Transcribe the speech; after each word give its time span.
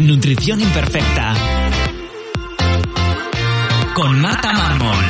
Nutrición 0.00 0.62
imperfecta. 0.62 1.34
Con 3.94 4.18
Marta 4.18 4.50
Mármol. 4.54 5.04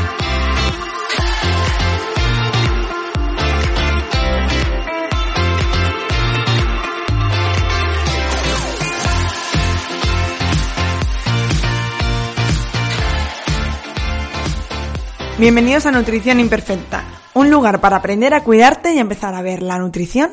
Bienvenidos 15.38 15.86
a 15.86 15.92
Nutrición 15.92 16.40
Imperfecta, 16.40 17.04
un 17.32 17.48
lugar 17.48 17.80
para 17.80 17.96
aprender 17.96 18.34
a 18.34 18.42
cuidarte 18.42 18.92
y 18.92 18.98
empezar 18.98 19.34
a 19.36 19.40
ver 19.40 19.62
la 19.62 19.78
nutrición 19.78 20.32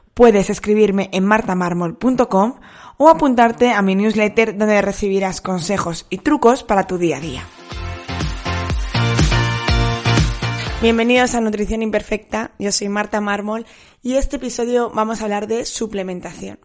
puedes 0.13 0.49
escribirme 0.49 1.09
en 1.13 1.25
martamarmol.com 1.25 2.59
o 2.97 3.09
apuntarte 3.09 3.71
a 3.71 3.81
mi 3.81 3.95
newsletter 3.95 4.57
donde 4.57 4.81
recibirás 4.81 5.41
consejos 5.41 6.05
y 6.09 6.19
trucos 6.19 6.63
para 6.63 6.87
tu 6.87 6.97
día 6.97 7.17
a 7.17 7.19
día. 7.19 7.43
Bienvenidos 10.81 11.35
a 11.35 11.41
Nutrición 11.41 11.83
Imperfecta, 11.83 12.51
yo 12.57 12.71
soy 12.71 12.89
Marta 12.89 13.21
Mármol 13.21 13.67
y 14.01 14.15
este 14.15 14.37
episodio 14.37 14.89
vamos 14.89 15.21
a 15.21 15.25
hablar 15.25 15.47
de 15.47 15.65
suplementación. 15.65 16.59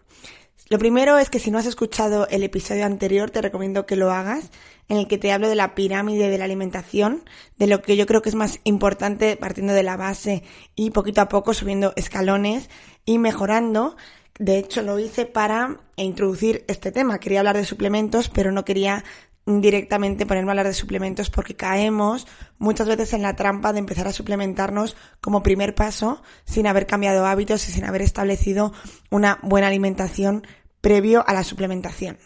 Lo 0.69 0.79
primero 0.81 1.17
es 1.19 1.31
que 1.31 1.39
si 1.39 1.53
no 1.53 1.59
has 1.59 1.67
escuchado 1.67 2.27
el 2.29 2.43
episodio 2.43 2.87
anterior 2.87 3.31
te 3.31 3.41
recomiendo 3.41 3.87
que 3.87 3.95
lo 3.95 4.11
hagas 4.11 4.51
en 4.89 4.97
el 4.97 5.07
que 5.07 5.17
te 5.17 5.31
hablo 5.31 5.49
de 5.49 5.55
la 5.55 5.77
pirámide 5.77 6.29
de 6.29 6.39
la 6.39 6.45
alimentación, 6.45 7.23
de 7.57 7.69
lo 7.69 7.83
que 7.83 7.97
yo 7.97 8.07
creo 8.07 8.21
que 8.21 8.31
es 8.31 8.35
más 8.35 8.59
importante 8.65 9.37
partiendo 9.37 9.75
de 9.75 9.85
la 9.85 9.97
base 9.97 10.43
y 10.75 10.91
poquito 10.91 11.21
a 11.21 11.29
poco 11.29 11.55
subiendo 11.55 11.93
escalones 11.95 12.69
y 13.05 13.19
mejorando. 13.19 13.97
De 14.41 14.59
hecho, 14.59 14.83
lo 14.83 14.99
hice 14.99 15.25
para 15.25 15.81
introducir 15.95 16.65
este 16.67 16.91
tema. 16.91 17.21
Quería 17.21 17.41
hablar 17.41 17.57
de 17.57 17.65
suplementos, 17.65 18.29
pero 18.29 18.51
no 18.51 18.65
quería 18.65 19.05
directamente 19.47 20.27
ponerme 20.27 20.51
a 20.51 20.53
hablar 20.53 20.67
de 20.67 20.75
suplementos 20.75 21.31
porque 21.31 21.55
caemos 21.55 22.27
muchas 22.59 22.89
veces 22.89 23.13
en 23.13 23.23
la 23.23 23.37
trampa 23.37 23.73
de 23.73 23.79
empezar 23.79 24.09
a 24.09 24.13
suplementarnos 24.13 24.97
como 25.21 25.43
primer 25.43 25.75
paso 25.75 26.23
sin 26.45 26.67
haber 26.67 26.87
cambiado 26.87 27.27
hábitos 27.27 27.69
y 27.69 27.73
sin 27.73 27.85
haber 27.85 28.03
establecido 28.03 28.73
una 29.11 29.39
buena 29.43 29.69
alimentación 29.69 30.47
previo 30.81 31.25
a 31.27 31.33
la 31.33 31.45
suplementación. 31.45 32.19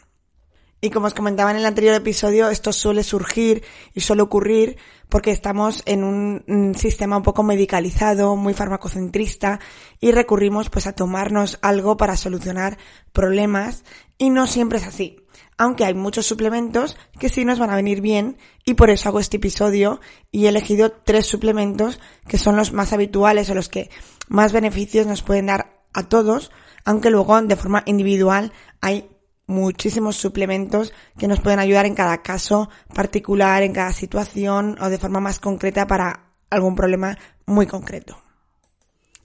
Y 0.83 0.89
como 0.89 1.09
os 1.09 1.15
comentaba 1.15 1.51
en 1.51 1.59
el 1.59 1.67
anterior 1.67 1.95
episodio, 1.95 2.49
esto 2.49 2.73
suele 2.73 3.03
surgir 3.03 3.63
y 3.93 4.01
suele 4.01 4.23
ocurrir 4.23 4.79
porque 5.11 5.31
estamos 5.31 5.83
en 5.85 6.05
un, 6.05 6.75
sistema 6.75 7.19
un 7.19 7.23
poco 7.23 7.43
medicalizado, 7.43 8.35
muy 8.35 8.55
farmacocentrista 8.55 9.61
y 10.01 10.13
recurrimos 10.13 10.71
pues 10.71 10.87
a 10.87 10.95
tomarnos 10.95 11.59
algo 11.61 11.99
para 11.99 12.17
solucionar 12.17 12.79
problemas 13.13 13.85
y 14.17 14.31
no 14.31 14.47
siempre 14.47 14.79
es 14.79 14.87
así. 14.87 15.20
Aunque 15.59 15.85
hay 15.85 15.95
muchos 15.95 16.27
suplementos 16.27 16.97
que 17.19 17.29
sí 17.29 17.45
nos 17.45 17.59
van 17.59 17.71
a 17.71 17.77
venir 17.77 18.01
bien 18.01 18.39
y 18.65 18.75
por 18.75 18.91
eso 18.91 19.09
hago 19.09 19.21
este 19.21 19.37
episodio 19.37 20.01
y 20.31 20.47
he 20.47 20.49
elegido 20.49 20.91
tres 20.91 21.27
suplementos 21.27 22.01
que 22.27 22.39
son 22.39 22.57
los 22.57 22.73
más 22.73 22.93
habituales 22.93 23.51
o 23.51 23.55
los 23.55 23.69
que 23.69 23.91
más 24.29 24.53
beneficios 24.53 25.07
nos 25.07 25.23
pueden 25.23 25.47
dar 25.47 25.83
a 25.93 26.05
todos, 26.05 26.51
aunque 26.85 27.11
luego 27.11 27.41
de 27.43 27.57
forma 27.57 27.83
individual 27.87 28.53
hay 28.81 29.11
muchísimos 29.47 30.17
suplementos 30.17 30.93
que 31.19 31.29
nos 31.29 31.41
pueden 31.41 31.59
ayudar 31.59 31.85
en 31.85 31.95
cada 31.95 32.23
caso 32.23 32.71
particular, 32.95 33.63
en 33.63 33.73
cada 33.73 33.93
situación 33.93 34.77
o 34.81 34.89
de 34.89 34.99
forma 34.99 35.21
más 35.21 35.41
concreta 35.41 35.87
para 35.87 36.31
algún 36.49 36.75
problema 36.75 37.19
muy 37.47 37.67
concreto. 37.67 38.30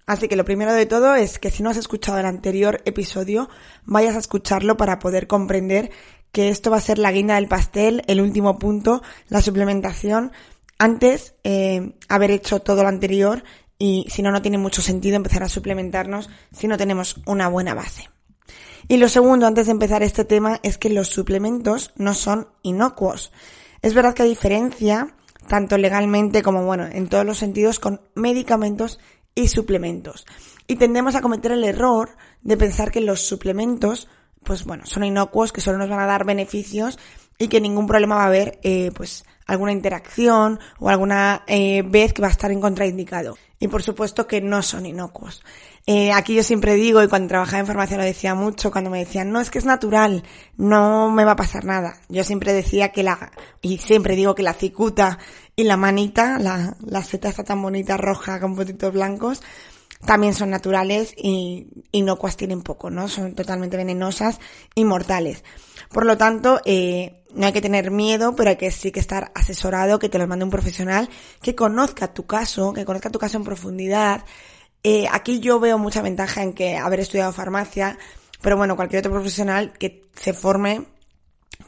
Así 0.05 0.27
que 0.27 0.35
lo 0.35 0.45
primero 0.45 0.73
de 0.73 0.85
todo 0.85 1.15
es 1.15 1.39
que 1.39 1.49
si 1.49 1.63
no 1.63 1.69
has 1.69 1.77
escuchado 1.77 2.19
el 2.19 2.25
anterior 2.25 2.81
episodio, 2.85 3.49
vayas 3.85 4.15
a 4.15 4.19
escucharlo 4.19 4.77
para 4.77 4.99
poder 4.99 5.27
comprender 5.27 5.91
que 6.31 6.49
esto 6.49 6.69
va 6.69 6.77
a 6.77 6.81
ser 6.81 6.99
la 6.99 7.11
guinda 7.11 7.35
del 7.35 7.47
pastel, 7.47 8.03
el 8.07 8.21
último 8.21 8.59
punto, 8.59 9.01
la 9.29 9.41
suplementación, 9.41 10.31
antes 10.77 11.35
eh, 11.43 11.93
haber 12.09 12.31
hecho 12.31 12.59
todo 12.59 12.83
lo 12.83 12.89
anterior 12.89 13.43
y 13.79 14.05
si 14.09 14.21
no, 14.21 14.31
no 14.31 14.41
tiene 14.41 14.57
mucho 14.57 14.81
sentido 14.81 15.15
empezar 15.15 15.43
a 15.43 15.49
suplementarnos 15.49 16.29
si 16.51 16.67
no 16.67 16.77
tenemos 16.77 17.21
una 17.25 17.47
buena 17.47 17.73
base. 17.73 18.09
Y 18.87 18.97
lo 18.97 19.09
segundo, 19.09 19.47
antes 19.47 19.65
de 19.65 19.71
empezar 19.71 20.03
este 20.03 20.25
tema, 20.25 20.59
es 20.61 20.77
que 20.77 20.89
los 20.89 21.07
suplementos 21.07 21.91
no 21.95 22.13
son 22.13 22.49
inocuos. 22.61 23.31
Es 23.81 23.93
verdad 23.93 24.13
que 24.13 24.23
hay 24.23 24.29
diferencia, 24.29 25.15
tanto 25.47 25.77
legalmente 25.77 26.43
como, 26.43 26.63
bueno, 26.65 26.85
en 26.91 27.07
todos 27.07 27.25
los 27.25 27.37
sentidos, 27.37 27.79
con 27.79 28.01
medicamentos 28.13 28.99
y 29.35 29.49
suplementos. 29.49 30.25
Y 30.67 30.77
tendemos 30.77 31.15
a 31.15 31.21
cometer 31.21 31.51
el 31.51 31.63
error 31.63 32.17
de 32.41 32.57
pensar 32.57 32.89
que 32.91 33.01
los 33.01 33.27
suplementos, 33.27 34.07
pues 34.43 34.63
bueno, 34.63 34.85
son 34.85 35.03
inocuos, 35.03 35.51
que 35.51 35.61
solo 35.61 35.77
nos 35.77 35.89
van 35.89 35.99
a 35.99 36.07
dar 36.07 36.25
beneficios 36.25 36.97
y 37.37 37.49
que 37.49 37.61
ningún 37.61 37.85
problema 37.85 38.15
va 38.15 38.23
a 38.23 38.27
haber, 38.27 38.59
eh, 38.63 38.91
pues, 38.95 39.25
alguna 39.45 39.71
interacción 39.71 40.59
o 40.79 40.89
alguna 40.89 41.43
eh, 41.47 41.83
vez 41.83 42.13
que 42.13 42.21
va 42.21 42.29
a 42.29 42.31
estar 42.31 42.51
en 42.51 42.61
contraindicado. 42.61 43.37
Y 43.59 43.67
por 43.67 43.83
supuesto 43.83 44.27
que 44.27 44.41
no 44.41 44.61
son 44.61 44.85
inocuos. 44.85 45.43
Eh, 45.87 46.11
aquí 46.11 46.33
yo 46.33 46.41
siempre 46.41 46.73
digo, 46.73 47.03
y 47.03 47.07
cuando 47.07 47.27
trabajaba 47.27 47.59
en 47.59 47.67
farmacia 47.67 47.97
lo 47.97 48.03
decía 48.03 48.33
mucho, 48.33 48.71
cuando 48.71 48.89
me 48.89 48.99
decían, 48.99 49.31
no, 49.31 49.39
es 49.39 49.51
que 49.51 49.59
es 49.59 49.65
natural, 49.65 50.23
no 50.57 51.11
me 51.11 51.25
va 51.25 51.33
a 51.33 51.35
pasar 51.35 51.63
nada. 51.63 51.97
Yo 52.09 52.23
siempre 52.23 52.53
decía 52.53 52.91
que 52.91 53.03
la, 53.03 53.31
y 53.61 53.77
siempre 53.77 54.15
digo 54.15 54.33
que 54.33 54.41
la 54.41 54.53
cicuta 54.53 55.19
y 55.55 55.63
la 55.63 55.77
manita, 55.77 56.39
la, 56.39 56.75
la 56.83 57.03
seta 57.03 57.29
está 57.29 57.43
tan 57.43 57.61
bonita 57.61 57.97
roja 57.97 58.39
con 58.39 58.55
puntitos 58.55 58.93
blancos, 58.93 59.43
también 60.05 60.33
son 60.33 60.49
naturales 60.49 61.13
y 61.17 61.67
inocuas 61.91 62.35
tienen 62.35 62.61
poco, 62.61 62.89
¿no? 62.89 63.07
Son 63.07 63.35
totalmente 63.35 63.77
venenosas 63.77 64.39
y 64.73 64.85
mortales. 64.85 65.43
Por 65.89 66.05
lo 66.05 66.17
tanto, 66.17 66.61
eh, 66.65 67.23
no 67.33 67.45
hay 67.45 67.53
que 67.53 67.61
tener 67.61 67.91
miedo, 67.91 68.35
pero 68.35 68.49
hay 68.49 68.55
que 68.55 68.71
sí 68.71 68.91
que 68.91 68.99
estar 68.99 69.31
asesorado, 69.35 69.99
que 69.99 70.09
te 70.09 70.17
lo 70.17 70.27
mande 70.27 70.45
un 70.45 70.51
profesional, 70.51 71.09
que 71.41 71.55
conozca 71.55 72.13
tu 72.13 72.25
caso, 72.25 72.73
que 72.73 72.85
conozca 72.85 73.09
tu 73.09 73.19
caso 73.19 73.37
en 73.37 73.43
profundidad, 73.43 74.25
eh, 74.87 75.07
aquí 75.11 75.39
yo 75.39 75.59
veo 75.59 75.79
mucha 75.79 76.03
ventaja 76.03 76.43
en 76.43 76.53
que 76.53 76.77
haber 76.77 76.99
estudiado 76.99 77.33
farmacia, 77.33 77.97
pero 78.43 78.55
bueno, 78.55 78.75
cualquier 78.75 78.99
otro 78.99 79.13
profesional 79.13 79.73
que 79.73 80.03
se 80.13 80.31
forme 80.31 80.85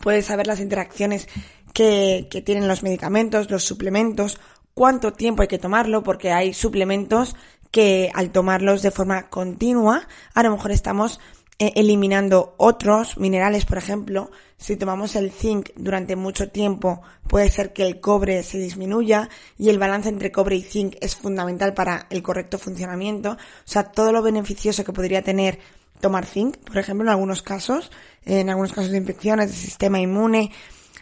puede 0.02 0.22
saber 0.22 0.46
las 0.46 0.60
interacciones 0.60 1.28
que, 1.74 2.28
que 2.30 2.44
tienen 2.44 2.68
los 2.68 2.84
medicamentos, 2.84 3.50
los 3.50 3.64
suplementos, 3.64 4.40
cuánto 4.76 5.14
tiempo 5.14 5.42
hay 5.42 5.48
que 5.48 5.58
tomarlo, 5.58 6.04
porque 6.04 6.32
hay 6.32 6.54
suplementos 6.54 7.36
que 7.72 8.12
al 8.14 8.32
tomarlos 8.32 8.84
de 8.84 8.92
forma 8.92 9.32
continua, 9.32 10.08
a 10.36 10.44
lo 10.44 10.52
mejor 10.52 10.70
estamos 10.70 11.20
eliminando 11.60 12.54
otros 12.58 13.18
minerales, 13.18 13.66
por 13.66 13.78
ejemplo, 13.78 14.30
si 14.58 14.76
tomamos 14.76 15.16
el 15.16 15.32
zinc 15.32 15.70
durante 15.76 16.16
mucho 16.16 16.50
tiempo, 16.50 17.02
puede 17.28 17.50
ser 17.50 17.74
que 17.74 17.86
el 17.86 18.00
cobre 18.00 18.44
se 18.44 18.60
disminuya 18.60 19.30
y 19.58 19.70
el 19.70 19.80
balance 19.80 20.10
entre 20.10 20.32
cobre 20.32 20.56
y 20.58 20.62
zinc 20.62 20.96
es 21.02 21.16
fundamental 21.16 21.74
para 21.74 22.06
el 22.10 22.22
correcto 22.22 22.60
funcionamiento. 22.60 23.32
O 23.32 23.38
sea, 23.66 23.86
todo 23.86 24.12
lo 24.12 24.22
beneficioso 24.22 24.84
que 24.84 24.94
podría 24.94 25.24
tener 25.24 25.60
tomar 26.00 26.26
zinc, 26.26 26.58
por 26.58 26.78
ejemplo, 26.78 27.06
en 27.08 27.12
algunos 27.12 27.42
casos, 27.42 27.92
en 28.26 28.50
algunos 28.50 28.74
casos 28.74 28.92
de 28.92 28.98
infecciones, 28.98 29.50
de 29.50 29.56
sistema 29.56 30.00
inmune, 30.00 30.52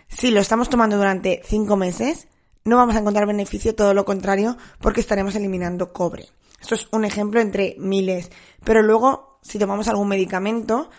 si 0.07 0.31
lo 0.31 0.39
estamos 0.39 0.69
tomando 0.69 0.95
durante 0.95 1.41
cinco 1.45 1.75
meses, 1.75 2.27
no 2.63 2.77
vamos 2.77 2.95
a 2.95 2.99
encontrar 2.99 3.27
beneficio, 3.27 3.75
todo 3.75 3.93
lo 3.93 4.05
contrario, 4.05 4.57
porque 4.79 5.01
estaremos 5.01 5.35
eliminando 5.35 5.91
cobre. 5.91 6.29
Esto 6.61 6.75
es 6.75 6.87
un 6.91 7.05
ejemplo 7.05 7.41
entre 7.41 7.75
miles. 7.77 8.31
Pero 8.63 8.81
luego 8.81 9.34
si 9.47 9.59
tomamos 9.59 9.87
algún 9.87 10.07
medicamento, 10.07 10.89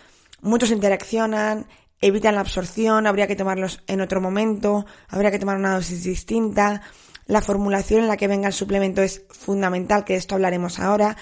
muchos 0.41 0.71
interaccionan, 0.71 1.67
evitan 1.99 2.35
la 2.35 2.41
absorción, 2.41 3.05
habría 3.05 3.27
que 3.27 3.35
tomarlos 3.35 3.83
en 3.87 3.99
otro 3.99 4.21
momento, 4.21 4.85
habría 5.09 5.31
que 5.31 5.39
tomar 5.39 5.57
una 5.57 5.75
dosis 5.75 6.03
distinta. 6.03 6.81
La 7.25 7.41
formulación 7.41 8.01
en 8.01 8.07
la 8.07 8.15
que 8.15 8.29
venga 8.29 8.47
el 8.47 8.53
suplemento 8.53 9.01
es 9.01 9.23
fundamental, 9.29 10.05
que 10.05 10.13
de 10.13 10.19
esto 10.19 10.35
hablaremos 10.35 10.79
ahora. 10.79 11.17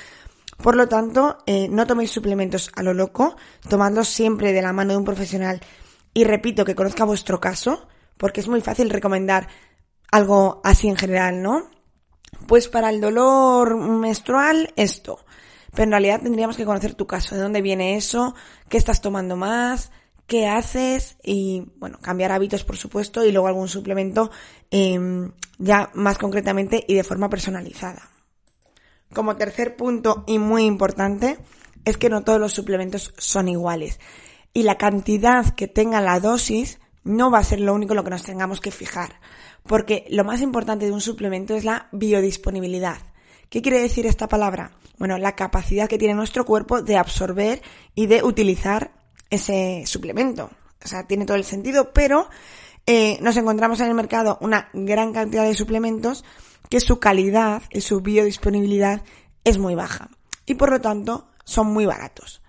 Por 0.58 0.76
lo 0.76 0.88
tanto, 0.88 1.40
eh, 1.48 1.68
no 1.68 1.88
toméis 1.88 2.12
suplementos 2.12 2.72
a 2.76 2.84
lo 2.84 2.94
loco, 2.94 3.36
tomadlos 3.68 4.08
siempre 4.08 4.54
de 4.54 4.62
la 4.62 4.72
mano 4.72 4.92
de 4.92 4.98
un 4.98 5.06
profesional 5.06 5.62
y 6.14 6.24
repito 6.24 6.64
que 6.64 6.76
conozca 6.76 7.06
vuestro 7.06 7.40
caso, 7.40 7.88
porque 8.18 8.42
es 8.42 8.48
muy 8.48 8.62
fácil 8.62 8.90
recomendar 8.90 9.48
algo 10.12 10.62
así 10.64 10.88
en 10.88 10.96
general, 10.96 11.42
¿no? 11.42 11.70
Pues 12.48 12.68
para 12.68 12.90
el 12.90 13.02
dolor 13.02 13.76
menstrual, 13.76 14.72
esto. 14.76 15.26
Pero 15.76 15.84
en 15.84 15.92
realidad 15.92 16.22
tendríamos 16.22 16.58
que 16.58 16.66
conocer 16.66 16.96
tu 16.96 17.06
caso, 17.06 17.36
de 17.36 17.42
dónde 17.42 17.62
viene 17.62 17.98
eso, 17.98 18.34
qué 18.70 18.78
estás 18.78 19.02
tomando 19.02 19.36
más, 19.36 19.92
qué 20.28 20.48
haces 20.48 21.18
y, 21.24 21.72
bueno, 21.78 22.00
cambiar 22.02 22.32
hábitos, 22.32 22.64
por 22.64 22.78
supuesto, 22.78 23.24
y 23.24 23.32
luego 23.32 23.48
algún 23.48 23.68
suplemento 23.68 24.32
em, 24.72 25.32
ya 25.58 25.92
más 25.94 26.18
concretamente 26.18 26.84
y 26.88 26.96
de 26.96 27.04
forma 27.04 27.30
personalizada. 27.30 28.10
Como 29.14 29.36
tercer 29.36 29.76
punto 29.76 30.24
y 30.28 30.40
muy 30.40 30.66
importante, 30.66 31.38
es 31.86 31.98
que 31.98 32.10
no 32.10 32.24
todos 32.24 32.40
los 32.40 32.54
suplementos 32.54 33.14
son 33.18 33.48
iguales. 33.48 34.00
Y 34.54 34.64
la 34.64 34.78
cantidad 34.78 35.54
que 35.54 35.68
tenga 35.68 36.02
la 36.02 36.20
dosis 36.20 36.80
no 37.04 37.30
va 37.30 37.40
a 37.40 37.44
ser 37.44 37.60
lo 37.60 37.74
único 37.74 37.94
en 37.94 37.98
lo 37.98 38.04
que 38.04 38.10
nos 38.10 38.24
tengamos 38.24 38.62
que 38.62 38.72
fijar. 38.72 39.20
Porque 39.64 40.06
lo 40.10 40.24
más 40.24 40.42
importante 40.42 40.86
de 40.86 40.92
un 40.92 41.02
suplemento 41.02 41.56
es 41.56 41.64
la 41.64 41.88
biodisponibilidad. 41.92 42.98
¿Qué 43.50 43.62
quiere 43.62 43.82
decir 43.82 44.06
esta 44.06 44.28
palabra? 44.28 44.72
Bueno, 44.98 45.18
la 45.18 45.36
capacidad 45.36 45.90
que 45.90 45.98
tiene 45.98 46.14
nuestro 46.14 46.46
cuerpo 46.46 46.82
de 46.82 46.98
absorber 46.98 47.62
y 47.94 48.08
de 48.08 48.24
utilizar 48.24 48.92
ese 49.30 49.84
suplemento. 49.86 50.50
O 50.84 50.88
sea, 50.88 51.08
tiene 51.08 51.26
todo 51.26 51.38
el 51.38 51.44
sentido, 51.44 51.94
pero 51.94 52.30
eh, 52.86 53.18
nos 53.22 53.36
encontramos 53.38 53.80
en 53.80 53.88
el 53.88 53.96
mercado 53.96 54.38
una 54.42 54.70
gran 54.74 55.14
cantidad 55.14 55.44
de 55.44 55.56
suplementos 55.56 56.24
que 56.70 56.80
su 56.80 57.00
calidad 57.00 57.64
y 57.72 57.82
su 57.82 58.02
biodisponibilidad 58.02 59.04
es 59.44 59.58
muy 59.58 59.76
baja. 59.76 60.10
Y 60.46 60.56
por 60.56 60.70
lo 60.72 60.82
tanto, 60.82 61.28
son 61.44 61.68
muy 61.68 61.86
baratos. 61.86 62.42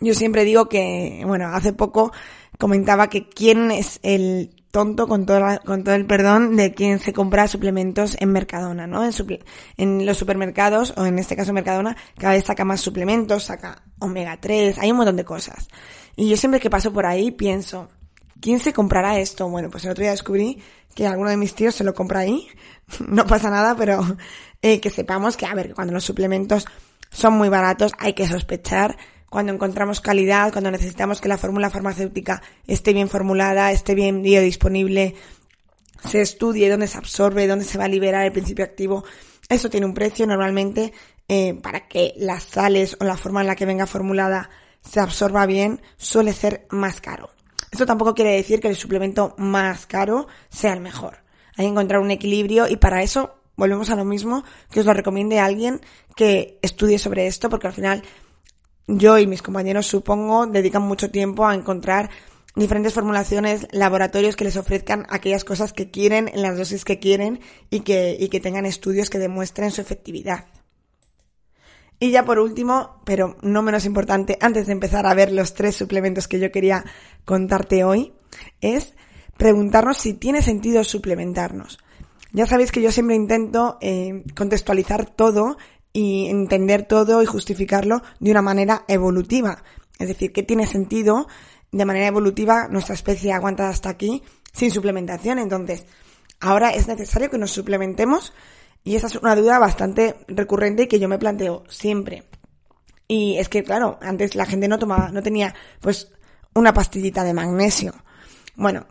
Yo 0.00 0.14
siempre 0.14 0.44
digo 0.44 0.68
que, 0.68 1.22
bueno, 1.26 1.46
hace 1.48 1.72
poco 1.72 2.12
comentaba 2.58 3.08
que 3.08 3.28
quién 3.28 3.70
es 3.70 4.00
el 4.02 4.64
tonto 4.76 5.08
con 5.08 5.24
todo, 5.24 5.40
con 5.64 5.84
todo 5.84 5.94
el 5.94 6.04
perdón 6.04 6.54
de 6.54 6.74
quien 6.74 6.98
se 6.98 7.14
compra 7.14 7.48
suplementos 7.48 8.14
en 8.20 8.30
Mercadona, 8.30 8.86
¿no? 8.86 9.08
En, 9.78 10.04
los 10.04 10.18
supermercados, 10.18 10.92
o 10.98 11.06
en 11.06 11.18
este 11.18 11.34
caso 11.34 11.54
Mercadona, 11.54 11.96
cada 12.18 12.34
vez 12.34 12.44
saca 12.44 12.62
más 12.66 12.82
suplementos, 12.82 13.44
saca 13.44 13.84
omega 14.00 14.38
3, 14.38 14.76
hay 14.76 14.90
un 14.90 14.98
montón 14.98 15.16
de 15.16 15.24
cosas. 15.24 15.68
Y 16.14 16.28
yo 16.28 16.36
siempre 16.36 16.60
que 16.60 16.68
paso 16.68 16.92
por 16.92 17.06
ahí 17.06 17.30
pienso, 17.30 17.88
¿quién 18.38 18.60
se 18.60 18.74
comprará 18.74 19.18
esto? 19.18 19.48
Bueno, 19.48 19.70
pues 19.70 19.82
el 19.86 19.92
otro 19.92 20.02
día 20.02 20.10
descubrí 20.10 20.62
que 20.94 21.06
alguno 21.06 21.30
de 21.30 21.38
mis 21.38 21.54
tíos 21.54 21.74
se 21.74 21.82
lo 21.82 21.94
compra 21.94 22.20
ahí, 22.20 22.46
no 23.08 23.26
pasa 23.26 23.48
nada, 23.48 23.76
pero 23.78 24.04
eh, 24.60 24.78
que 24.78 24.90
sepamos 24.90 25.38
que, 25.38 25.46
a 25.46 25.54
ver, 25.54 25.72
cuando 25.74 25.94
los 25.94 26.04
suplementos 26.04 26.66
son 27.10 27.32
muy 27.32 27.48
baratos 27.48 27.92
hay 27.98 28.12
que 28.12 28.28
sospechar 28.28 28.98
cuando 29.30 29.52
encontramos 29.52 30.00
calidad, 30.00 30.52
cuando 30.52 30.70
necesitamos 30.70 31.20
que 31.20 31.28
la 31.28 31.38
fórmula 31.38 31.70
farmacéutica 31.70 32.42
esté 32.66 32.92
bien 32.92 33.08
formulada, 33.08 33.72
esté 33.72 33.94
bien 33.94 34.22
biodisponible, 34.22 35.14
se 36.04 36.20
estudie 36.20 36.70
dónde 36.70 36.86
se 36.86 36.98
absorbe, 36.98 37.46
dónde 37.46 37.64
se 37.64 37.78
va 37.78 37.84
a 37.84 37.88
liberar 37.88 38.24
el 38.24 38.32
principio 38.32 38.64
activo. 38.64 39.04
Eso 39.48 39.70
tiene 39.70 39.86
un 39.86 39.94
precio 39.94 40.26
normalmente 40.26 40.92
eh, 41.28 41.54
para 41.54 41.88
que 41.88 42.14
las 42.16 42.44
sales 42.44 42.96
o 43.00 43.04
la 43.04 43.16
forma 43.16 43.40
en 43.40 43.48
la 43.48 43.56
que 43.56 43.66
venga 43.66 43.86
formulada 43.86 44.50
se 44.80 45.00
absorba 45.00 45.46
bien, 45.46 45.80
suele 45.96 46.32
ser 46.32 46.66
más 46.70 47.00
caro. 47.00 47.30
Esto 47.72 47.86
tampoco 47.86 48.14
quiere 48.14 48.32
decir 48.32 48.60
que 48.60 48.68
el 48.68 48.76
suplemento 48.76 49.34
más 49.36 49.86
caro 49.86 50.28
sea 50.48 50.72
el 50.72 50.80
mejor. 50.80 51.18
Hay 51.56 51.64
que 51.64 51.70
encontrar 51.70 52.00
un 52.00 52.10
equilibrio 52.10 52.68
y 52.68 52.76
para 52.76 53.02
eso 53.02 53.34
volvemos 53.56 53.90
a 53.90 53.96
lo 53.96 54.04
mismo 54.04 54.44
que 54.70 54.80
os 54.80 54.86
lo 54.86 54.92
recomiende 54.92 55.40
alguien 55.40 55.80
que 56.14 56.58
estudie 56.62 56.98
sobre 56.98 57.26
esto 57.26 57.50
porque 57.50 57.66
al 57.66 57.72
final 57.72 58.02
yo 58.86 59.18
y 59.18 59.26
mis 59.26 59.42
compañeros, 59.42 59.86
supongo, 59.86 60.46
dedican 60.46 60.82
mucho 60.82 61.10
tiempo 61.10 61.46
a 61.46 61.54
encontrar 61.54 62.10
diferentes 62.54 62.94
formulaciones, 62.94 63.66
laboratorios 63.72 64.36
que 64.36 64.44
les 64.44 64.56
ofrezcan 64.56 65.06
aquellas 65.10 65.44
cosas 65.44 65.72
que 65.72 65.90
quieren, 65.90 66.28
en 66.28 66.42
las 66.42 66.56
dosis 66.56 66.84
que 66.84 66.98
quieren 66.98 67.40
y 67.70 67.80
que, 67.80 68.16
y 68.18 68.28
que 68.28 68.40
tengan 68.40 68.64
estudios 68.64 69.10
que 69.10 69.18
demuestren 69.18 69.70
su 69.70 69.80
efectividad. 69.80 70.46
Y 71.98 72.10
ya 72.10 72.24
por 72.24 72.38
último, 72.38 73.00
pero 73.04 73.36
no 73.42 73.62
menos 73.62 73.84
importante, 73.86 74.38
antes 74.40 74.66
de 74.66 74.72
empezar 74.72 75.06
a 75.06 75.14
ver 75.14 75.32
los 75.32 75.54
tres 75.54 75.76
suplementos 75.76 76.28
que 76.28 76.38
yo 76.38 76.52
quería 76.52 76.84
contarte 77.24 77.84
hoy, 77.84 78.12
es 78.60 78.94
preguntarnos 79.36 79.98
si 79.98 80.14
tiene 80.14 80.42
sentido 80.42 80.84
suplementarnos. 80.84 81.78
Ya 82.32 82.46
sabéis 82.46 82.70
que 82.70 82.82
yo 82.82 82.92
siempre 82.92 83.16
intento 83.16 83.78
eh, 83.80 84.24
contextualizar 84.34 85.06
todo 85.06 85.56
y 85.96 86.28
entender 86.28 86.82
todo 86.82 87.22
y 87.22 87.26
justificarlo 87.26 88.02
de 88.20 88.30
una 88.30 88.42
manera 88.42 88.84
evolutiva. 88.86 89.64
Es 89.98 90.08
decir, 90.08 90.30
que 90.30 90.42
tiene 90.42 90.66
sentido 90.66 91.26
de 91.72 91.86
manera 91.86 92.06
evolutiva 92.06 92.68
nuestra 92.68 92.94
especie 92.94 93.32
aguanta 93.32 93.70
hasta 93.70 93.88
aquí 93.88 94.22
sin 94.52 94.70
suplementación. 94.70 95.38
Entonces, 95.38 95.86
ahora 96.38 96.68
es 96.68 96.86
necesario 96.86 97.30
que 97.30 97.38
nos 97.38 97.50
suplementemos 97.50 98.34
y 98.84 98.96
esa 98.96 99.06
es 99.06 99.16
una 99.16 99.34
duda 99.34 99.58
bastante 99.58 100.16
recurrente 100.28 100.82
y 100.82 100.86
que 100.86 101.00
yo 101.00 101.08
me 101.08 101.18
planteo 101.18 101.64
siempre. 101.70 102.24
Y 103.08 103.38
es 103.38 103.48
que, 103.48 103.64
claro, 103.64 103.98
antes 104.02 104.34
la 104.34 104.44
gente 104.44 104.68
no 104.68 104.78
tomaba, 104.78 105.08
no 105.08 105.22
tenía, 105.22 105.54
pues, 105.80 106.12
una 106.52 106.74
pastillita 106.74 107.24
de 107.24 107.32
magnesio. 107.32 107.94
Bueno, 108.54 108.86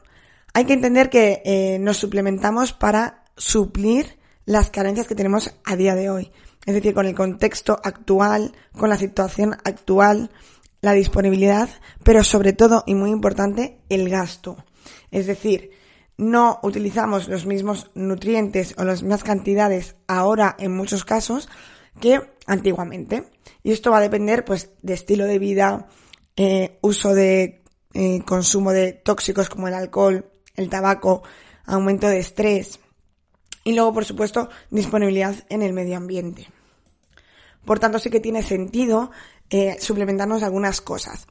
hay 0.56 0.66
que 0.66 0.74
entender 0.74 1.12
que 1.12 1.44
eh, 1.46 1.78
nos 1.78 1.98
suplementamos 1.98 2.74
para 2.74 3.26
suplir 3.38 4.18
las 4.46 4.72
carencias 4.72 5.06
que 5.06 5.14
tenemos 5.14 5.54
a 5.66 5.76
día 5.76 5.94
de 5.94 6.10
hoy 6.10 6.32
es 6.66 6.74
decir, 6.74 6.94
con 6.94 7.06
el 7.06 7.16
contexto 7.16 7.80
actual, 7.84 8.54
con 8.78 8.90
la 8.90 8.98
situación 8.98 9.56
actual, 9.64 10.32
la 10.82 10.94
disponibilidad, 10.94 11.70
pero 12.04 12.24
sobre 12.24 12.54
todo, 12.54 12.84
y 12.86 12.96
muy 12.96 13.12
importante, 13.12 13.80
el 13.90 14.10
gasto. 14.10 14.58
Es 15.12 15.28
decir, 15.28 15.72
no 16.18 16.60
utilizamos 16.64 17.28
los 17.28 17.46
mismos 17.46 17.92
nutrientes 17.94 18.74
o 18.78 18.84
las 18.84 19.02
mismas 19.02 19.24
cantidades 19.24 19.96
ahora 20.08 20.56
en 20.60 20.76
muchos 20.76 21.06
casos 21.06 21.50
que 22.00 22.22
antiguamente. 22.48 23.24
Y 23.64 23.72
esto 23.72 23.92
va 23.92 23.98
a 23.98 24.02
depender 24.02 24.46
pues 24.46 24.72
de 24.82 24.94
estilo 24.94 25.26
de 25.26 25.40
vida, 25.40 25.88
eh, 26.36 26.78
uso 26.82 27.14
de 27.14 27.64
eh, 27.94 28.22
consumo 28.26 28.72
de 28.72 28.94
tóxicos 28.94 29.50
como 29.50 29.68
el 29.68 29.74
alcohol, 29.74 30.30
el 30.56 30.70
tabaco, 30.70 31.24
aumento 31.66 32.08
de 32.08 32.20
estrés 32.20 32.80
y 33.66 33.74
luego 33.74 33.94
por 33.94 34.06
supuesto 34.06 34.48
disponibilidad 34.70 35.36
en 35.50 35.62
el 35.62 35.74
medio 35.74 35.98
ambiente. 35.98 36.48
Por 37.66 37.80
tanto, 37.80 38.00
sí 38.00 38.10
que 38.10 38.22
tiene 38.22 38.44
sentido 38.44 39.12
eh, 39.50 39.76
suplementarnos 39.80 40.44
algunas 40.44 40.80
cosas. 40.80 41.28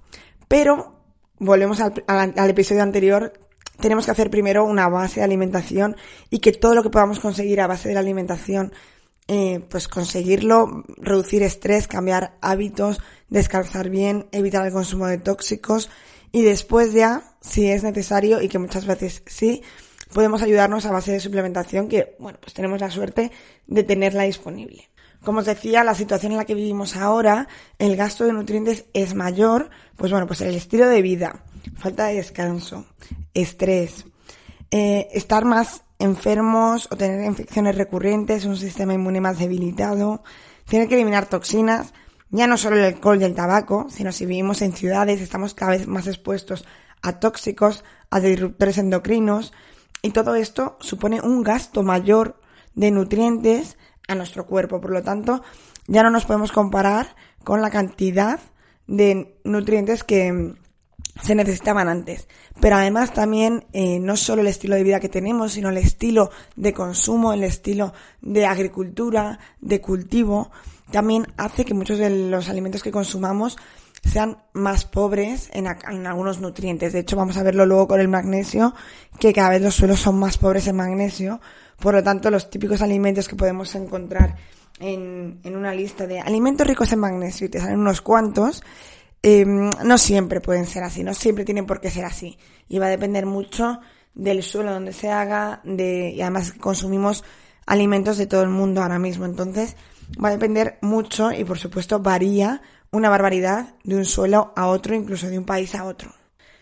Pero, 0.48 1.00
volvemos 1.38 1.80
al, 1.80 2.50
episodio 2.50 2.82
anterior, 2.82 3.32
tenemos 3.80 4.04
que 4.04 4.10
hacer 4.10 4.30
primero 4.30 4.64
una 4.64 4.88
base 4.88 5.20
de 5.20 5.24
alimentación 5.24 5.96
y 6.28 6.40
que 6.40 6.52
todo 6.52 6.74
lo 6.74 6.82
que 6.82 6.90
podamos 6.90 7.20
conseguir 7.20 7.60
a 7.60 7.68
base 7.68 7.88
de 7.88 7.94
la 7.94 8.00
alimentación, 8.00 8.72
eh, 9.28 9.60
pues 9.70 9.88
conseguirlo, 9.88 10.84
reducir 10.98 11.42
estrés, 11.44 11.86
cambiar 11.86 12.36
hábitos, 12.42 13.00
descansar 13.28 13.88
bien, 13.90 14.26
evitar 14.32 14.66
el 14.66 14.72
consumo 14.72 15.06
de 15.06 15.18
tóxicos 15.18 15.88
y 16.32 16.42
después 16.42 16.92
ya, 16.92 17.36
si 17.40 17.70
es 17.70 17.84
necesario 17.84 18.42
y 18.42 18.48
que 18.48 18.58
muchas 18.58 18.86
veces 18.86 19.22
sí, 19.26 19.62
podemos 20.14 20.40
ayudarnos 20.40 20.86
a 20.86 20.92
base 20.92 21.12
de 21.12 21.20
suplementación 21.20 21.88
que, 21.88 22.16
bueno, 22.18 22.38
pues 22.40 22.54
tenemos 22.54 22.80
la 22.80 22.90
suerte 22.90 23.30
de 23.66 23.82
tenerla 23.82 24.22
disponible. 24.22 24.88
Como 25.22 25.40
os 25.40 25.46
decía, 25.46 25.84
la 25.84 25.94
situación 25.94 26.32
en 26.32 26.38
la 26.38 26.44
que 26.44 26.54
vivimos 26.54 26.96
ahora, 26.96 27.48
el 27.78 27.96
gasto 27.96 28.24
de 28.24 28.32
nutrientes 28.32 28.86
es 28.94 29.14
mayor, 29.14 29.70
pues 29.96 30.10
bueno, 30.12 30.26
pues 30.26 30.40
el 30.42 30.54
estilo 30.54 30.88
de 30.88 31.02
vida, 31.02 31.44
falta 31.76 32.06
de 32.06 32.16
descanso, 32.16 32.86
estrés, 33.32 34.06
eh, 34.70 35.08
estar 35.12 35.44
más 35.44 35.82
enfermos 35.98 36.88
o 36.90 36.96
tener 36.96 37.24
infecciones 37.24 37.76
recurrentes, 37.76 38.44
un 38.44 38.56
sistema 38.56 38.94
inmune 38.94 39.20
más 39.20 39.38
debilitado, 39.38 40.22
tener 40.68 40.88
que 40.88 40.94
eliminar 40.94 41.26
toxinas, 41.26 41.92
ya 42.30 42.46
no 42.46 42.56
solo 42.56 42.76
el 42.76 42.84
alcohol 42.84 43.20
y 43.20 43.24
el 43.24 43.34
tabaco, 43.34 43.86
sino 43.90 44.12
si 44.12 44.26
vivimos 44.26 44.62
en 44.62 44.72
ciudades, 44.72 45.20
estamos 45.20 45.54
cada 45.54 45.72
vez 45.72 45.86
más 45.86 46.06
expuestos 46.06 46.64
a 47.02 47.18
tóxicos, 47.18 47.84
a 48.10 48.20
disruptores 48.20 48.78
endocrinos, 48.78 49.52
y 50.04 50.10
todo 50.10 50.34
esto 50.34 50.76
supone 50.80 51.22
un 51.22 51.42
gasto 51.42 51.82
mayor 51.82 52.38
de 52.74 52.90
nutrientes 52.90 53.78
a 54.06 54.14
nuestro 54.14 54.46
cuerpo. 54.46 54.78
Por 54.78 54.90
lo 54.90 55.02
tanto, 55.02 55.42
ya 55.86 56.02
no 56.02 56.10
nos 56.10 56.26
podemos 56.26 56.52
comparar 56.52 57.16
con 57.42 57.62
la 57.62 57.70
cantidad 57.70 58.38
de 58.86 59.38
nutrientes 59.44 60.04
que 60.04 60.56
se 61.22 61.34
necesitaban 61.34 61.88
antes. 61.88 62.28
Pero 62.60 62.76
además 62.76 63.14
también 63.14 63.64
eh, 63.72 63.98
no 63.98 64.18
solo 64.18 64.42
el 64.42 64.48
estilo 64.48 64.76
de 64.76 64.82
vida 64.82 65.00
que 65.00 65.08
tenemos, 65.08 65.52
sino 65.52 65.70
el 65.70 65.78
estilo 65.78 66.30
de 66.54 66.74
consumo, 66.74 67.32
el 67.32 67.42
estilo 67.42 67.94
de 68.20 68.44
agricultura, 68.44 69.38
de 69.62 69.80
cultivo, 69.80 70.50
también 70.90 71.28
hace 71.38 71.64
que 71.64 71.72
muchos 71.72 71.98
de 71.98 72.28
los 72.28 72.50
alimentos 72.50 72.82
que 72.82 72.92
consumamos 72.92 73.56
sean 74.04 74.38
más 74.52 74.84
pobres 74.84 75.48
en, 75.52 75.66
en, 75.66 76.06
algunos 76.06 76.40
nutrientes. 76.40 76.92
De 76.92 77.00
hecho, 77.00 77.16
vamos 77.16 77.36
a 77.36 77.42
verlo 77.42 77.66
luego 77.66 77.88
con 77.88 78.00
el 78.00 78.08
magnesio, 78.08 78.74
que 79.18 79.32
cada 79.32 79.50
vez 79.50 79.62
los 79.62 79.74
suelos 79.74 80.00
son 80.00 80.18
más 80.18 80.38
pobres 80.38 80.66
en 80.66 80.76
magnesio. 80.76 81.40
Por 81.78 81.94
lo 81.94 82.02
tanto, 82.02 82.30
los 82.30 82.50
típicos 82.50 82.82
alimentos 82.82 83.28
que 83.28 83.36
podemos 83.36 83.74
encontrar 83.74 84.36
en, 84.78 85.40
en 85.42 85.56
una 85.56 85.74
lista 85.74 86.06
de 86.06 86.20
alimentos 86.20 86.66
ricos 86.66 86.92
en 86.92 87.00
magnesio 87.00 87.46
y 87.46 87.50
te 87.50 87.60
salen 87.60 87.78
unos 87.78 88.00
cuantos, 88.00 88.62
eh, 89.22 89.44
no 89.46 89.98
siempre 89.98 90.40
pueden 90.40 90.66
ser 90.66 90.82
así, 90.82 91.02
no 91.02 91.14
siempre 91.14 91.44
tienen 91.44 91.66
por 91.66 91.80
qué 91.80 91.90
ser 91.90 92.04
así. 92.04 92.36
Y 92.68 92.78
va 92.78 92.86
a 92.86 92.90
depender 92.90 93.26
mucho 93.26 93.80
del 94.14 94.42
suelo 94.42 94.72
donde 94.72 94.92
se 94.92 95.10
haga, 95.10 95.60
de, 95.64 96.10
y 96.10 96.20
además 96.20 96.52
consumimos 96.52 97.24
alimentos 97.66 98.18
de 98.18 98.26
todo 98.26 98.42
el 98.42 98.50
mundo 98.50 98.82
ahora 98.82 98.98
mismo. 98.98 99.24
Entonces, 99.24 99.76
va 100.22 100.28
a 100.28 100.32
depender 100.32 100.78
mucho 100.82 101.32
y 101.32 101.44
por 101.44 101.58
supuesto 101.58 102.00
varía 102.00 102.60
una 102.94 103.10
barbaridad 103.10 103.74
de 103.82 103.96
un 103.96 104.04
suelo 104.04 104.52
a 104.54 104.68
otro, 104.68 104.94
incluso 104.94 105.28
de 105.28 105.36
un 105.36 105.44
país 105.44 105.74
a 105.74 105.84
otro. 105.84 106.12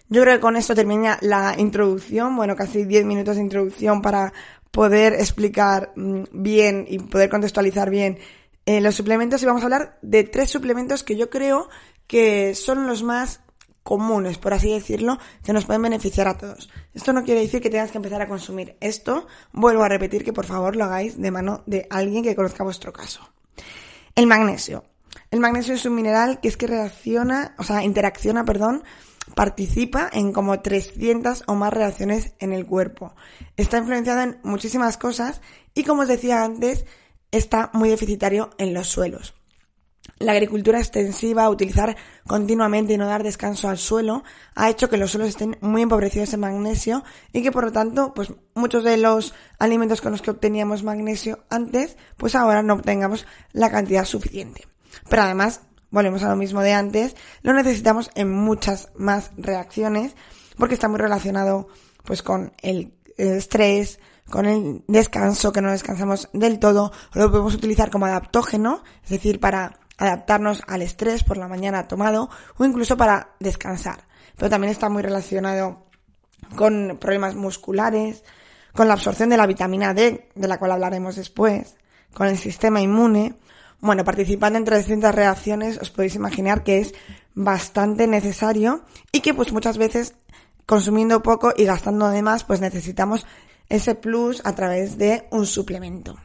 Yo 0.09 0.23
creo 0.23 0.35
que 0.35 0.41
con 0.41 0.57
esto 0.57 0.75
termina 0.75 1.19
la 1.21 1.55
introducción, 1.59 2.35
bueno, 2.37 2.57
casi 2.57 2.85
10 2.85 3.05
minutos 3.05 3.37
de 3.37 3.43
introducción 3.43 4.03
para 4.03 4.33
poder 4.71 5.13
explicar 5.13 5.93
mm, 5.95 6.23
bien 6.33 6.87
y 6.89 6.99
poder 6.99 7.29
contextualizar 7.29 7.91
bien 7.91 8.19
eh, 8.65 8.81
los 8.81 8.95
suplementos 8.95 9.43
y 9.43 9.47
vamos 9.47 9.63
a 9.63 9.67
hablar 9.67 9.99
de 10.03 10.25
tres 10.25 10.49
suplementos 10.51 11.05
que 11.05 11.17
yo 11.17 11.29
creo 11.29 11.69
que 12.07 12.55
son 12.55 12.87
los 12.87 13.03
más 13.03 13.41
comunes, 13.83 14.39
por 14.39 14.55
así 14.55 14.73
decirlo, 14.73 15.19
que 15.45 15.53
nos 15.53 15.67
pueden 15.67 15.83
beneficiar 15.83 16.29
a 16.29 16.39
todos. 16.39 16.71
Esto 16.95 17.13
no 17.13 17.25
quiere 17.25 17.41
decir 17.41 17.61
que 17.61 17.71
tengas 17.71 17.91
que 17.91 17.99
empezar 17.99 18.23
a 18.23 18.29
consumir 18.29 18.77
esto. 18.81 19.27
Vuelvo 19.53 19.83
a 19.83 19.89
repetir 19.89 20.25
que 20.25 20.33
por 20.33 20.47
favor 20.47 20.77
lo 20.77 20.85
hagáis 20.85 21.21
de 21.21 21.31
mano 21.31 21.63
de 21.67 21.87
alguien 21.91 22.23
que 22.23 22.37
conozca 22.37 22.65
vuestro 22.65 22.93
caso. 22.93 23.29
El 24.15 24.27
magnesio. 24.27 24.85
El 25.33 25.41
magnesio 25.41 25.73
es 25.73 25.87
un 25.87 25.95
mineral 25.95 26.41
que 26.41 26.49
es 26.49 26.59
que 26.59 26.67
reacciona, 26.67 27.55
o 27.57 27.65
sea, 27.65 27.83
interacciona, 27.83 28.45
perdón, 28.45 28.85
participa 29.35 30.11
en 30.13 30.31
como 30.31 30.61
300 30.61 31.45
o 31.47 31.55
más 31.55 31.73
reacciones 31.73 32.35
en 32.39 32.53
el 32.53 32.67
cuerpo. 32.67 33.15
Está 33.57 33.79
influenciado 33.79 34.21
en 34.21 34.39
muchísimas 34.43 34.99
cosas 34.99 35.41
y 35.73 35.85
como 35.85 36.03
os 36.03 36.09
decía 36.09 36.45
antes, 36.45 36.85
está 37.31 37.71
muy 37.73 37.89
deficitario 37.89 38.51
en 38.59 38.75
los 38.75 38.89
suelos. 38.89 39.33
La 40.19 40.33
agricultura 40.33 40.81
extensiva, 40.81 41.49
utilizar 41.49 41.97
continuamente 42.27 42.93
y 42.93 42.99
no 42.99 43.07
dar 43.07 43.23
descanso 43.23 43.71
al 43.71 43.79
suelo, 43.79 44.25
ha 44.55 44.69
hecho 44.69 44.91
que 44.91 44.99
los 44.99 45.13
suelos 45.13 45.31
estén 45.31 45.57
muy 45.63 45.81
empobrecidos 45.81 46.35
en 46.35 46.41
magnesio 46.41 47.05
y 47.33 47.43
que 47.43 47.53
por 47.53 47.65
lo 47.65 47.73
tanto, 47.73 48.13
pues 48.13 48.35
muchos 48.55 48.85
de 48.85 48.99
los 48.99 49.33
alimentos 49.59 50.03
con 50.03 50.13
los 50.13 50.21
que 50.21 50.31
obteníamos 50.31 50.83
magnesio 50.83 51.39
antes, 51.49 51.97
pues 52.19 52.35
ahora 52.35 52.63
no 52.63 52.75
obtengamos 52.75 53.27
la 53.53 53.71
cantidad 53.71 54.05
suficiente. 54.05 54.72
Pero 55.09 55.23
además, 55.23 55.63
volvemos 55.91 56.23
a 56.23 56.29
lo 56.29 56.37
mismo 56.37 56.61
de 56.63 56.73
antes, 56.73 57.17
lo 57.43 57.53
necesitamos 57.53 58.11
en 58.15 58.31
muchas 58.31 58.91
más 58.97 59.31
reacciones 59.37 60.15
porque 60.57 60.75
está 60.75 60.89
muy 60.89 60.99
relacionado 60.99 61.69
pues 62.05 62.23
con 62.23 62.53
el, 62.63 62.95
estrés, 63.17 64.01
con 64.29 64.47
el 64.47 64.85
descanso, 64.89 65.53
que 65.53 65.63
no 65.63 65.71
descansamos 65.71 66.29
del 66.33 66.59
todo, 66.59 66.93
lo 67.15 67.31
podemos 67.31 67.55
utilizar 67.55 67.91
como 67.91 68.07
adaptógeno, 68.07 68.83
es 69.05 69.11
decir, 69.11 69.41
para 69.41 69.81
adaptarnos 69.99 70.63
al 70.67 70.83
estrés 70.83 71.23
por 71.23 71.37
la 71.37 71.49
mañana 71.49 71.87
tomado 71.87 72.31
o 72.57 72.65
incluso 72.65 72.97
para 72.97 73.35
descansar. 73.39 74.07
Pero 74.37 74.51
también 74.51 74.73
está 74.73 74.89
muy 74.89 75.03
relacionado 75.03 75.87
con 76.57 76.99
problemas 77.01 77.35
musculares, 77.35 78.25
con 78.73 78.89
la 78.89 78.95
absorción 78.95 79.29
de 79.29 79.37
la 79.37 79.47
vitamina 79.47 79.95
D, 79.95 80.31
de 80.35 80.49
la 80.49 80.59
cual 80.59 80.73
hablaremos 80.73 81.17
después, 81.17 81.77
con 82.15 82.27
el 82.27 82.39
sistema 82.39 82.81
inmune. 82.81 83.35
Bueno, 83.83 84.05
participando 84.05 84.61
en 84.61 84.65
300 84.65 85.13
reacciones 85.13 85.77
os 85.77 85.91
podéis 85.91 86.15
imaginar 86.15 86.63
que 86.63 86.79
es 86.79 86.95
bastante 87.35 88.07
necesario 88.07 88.85
y 89.11 89.23
que 89.23 89.35
pues 89.35 89.53
muchas 89.53 89.77
veces 89.77 90.15
consumiendo 90.67 91.21
poco 91.21 91.53
y 91.57 91.65
gastando 91.65 92.09
de 92.09 92.23
más 92.23 92.45
pues 92.45 92.61
necesitamos 92.61 93.27
ese 93.69 93.97
plus 93.97 94.41
a 94.47 94.55
través 94.55 94.99
de 94.99 95.27
un 95.33 95.47
suplemento. 95.47 96.17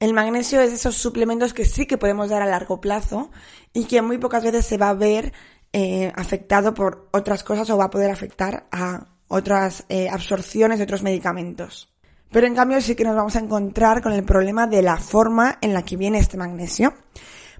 El 0.00 0.12
magnesio 0.12 0.60
es 0.60 0.68
de 0.68 0.76
esos 0.76 0.96
suplementos 0.96 1.54
que 1.54 1.64
sí 1.64 1.86
que 1.86 1.96
podemos 1.96 2.28
dar 2.28 2.42
a 2.42 2.46
largo 2.46 2.78
plazo 2.78 3.30
y 3.72 3.84
que 3.84 4.02
muy 4.02 4.18
pocas 4.18 4.44
veces 4.44 4.66
se 4.66 4.76
va 4.76 4.90
a 4.90 4.94
ver 4.94 5.32
eh, 5.72 6.12
afectado 6.14 6.74
por 6.74 7.08
otras 7.12 7.42
cosas 7.42 7.70
o 7.70 7.78
va 7.78 7.84
a 7.84 7.90
poder 7.90 8.10
afectar 8.10 8.66
a 8.70 9.06
otras 9.28 9.86
eh, 9.88 10.10
absorciones 10.10 10.76
de 10.76 10.84
otros 10.84 11.02
medicamentos. 11.02 11.88
Pero 12.30 12.46
en 12.46 12.54
cambio 12.54 12.80
sí 12.80 12.94
que 12.94 13.04
nos 13.04 13.16
vamos 13.16 13.36
a 13.36 13.40
encontrar 13.40 14.02
con 14.02 14.12
el 14.12 14.24
problema 14.24 14.66
de 14.66 14.82
la 14.82 14.96
forma 14.96 15.58
en 15.60 15.72
la 15.72 15.82
que 15.82 15.96
viene 15.96 16.18
este 16.18 16.36
magnesio. 16.36 16.94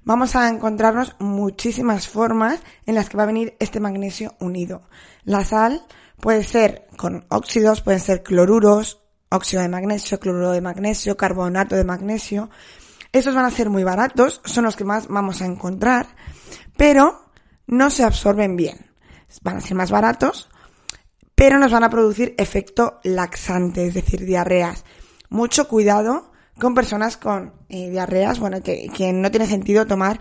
Vamos 0.05 0.37
a 0.37 0.49
encontrarnos 0.49 1.17
muchísimas 1.19 2.09
formas 2.09 2.61
en 2.87 2.95
las 2.95 3.09
que 3.09 3.17
va 3.17 3.25
a 3.25 3.27
venir 3.27 3.57
este 3.59 3.81
magnesio 3.81 4.35
unido. 4.41 4.83
La 5.25 5.45
sal 5.45 5.85
puede 6.21 6.45
ser 6.45 6.87
con 6.97 7.25
óxidos, 7.29 7.81
pueden 7.81 8.01
ser 8.01 8.23
cloruros, 8.23 9.03
óxido 9.31 9.63
de 9.63 9.69
magnesio, 9.69 10.21
cloruro 10.21 10.53
de 10.53 10.61
magnesio, 10.61 11.17
carbonato 11.17 11.77
de 11.77 11.85
magnesio. 11.85 12.51
Estos 13.13 13.35
van 13.35 13.45
a 13.45 13.51
ser 13.51 13.71
muy 13.71 13.85
baratos, 13.85 14.41
son 14.45 14.65
los 14.65 14.77
que 14.77 14.85
más 14.85 15.09
vamos 15.09 15.41
a 15.41 15.47
encontrar, 15.47 16.07
pero 16.77 17.31
no 17.67 17.91
se 17.91 18.05
absorben 18.05 18.57
bien. 18.57 18.91
Van 19.43 19.59
a 19.59 19.61
ser 19.61 19.77
más 19.77 19.91
baratos, 19.91 20.49
pero 21.39 21.61
nos 21.61 21.71
van 21.71 21.85
a 21.85 21.89
producir 21.89 22.35
efecto 22.37 22.99
laxante, 23.05 23.87
es 23.87 23.95
decir, 23.95 24.27
diarreas. 24.27 24.85
Mucho 25.29 25.69
cuidado 25.69 26.33
con 26.59 26.75
personas 26.75 27.17
con 27.17 27.53
eh, 27.69 27.91
diarreas, 27.91 28.41
bueno, 28.41 28.61
que, 28.61 28.91
no 29.15 29.31
tiene 29.31 29.47
sentido 29.47 29.87
tomar 29.87 30.19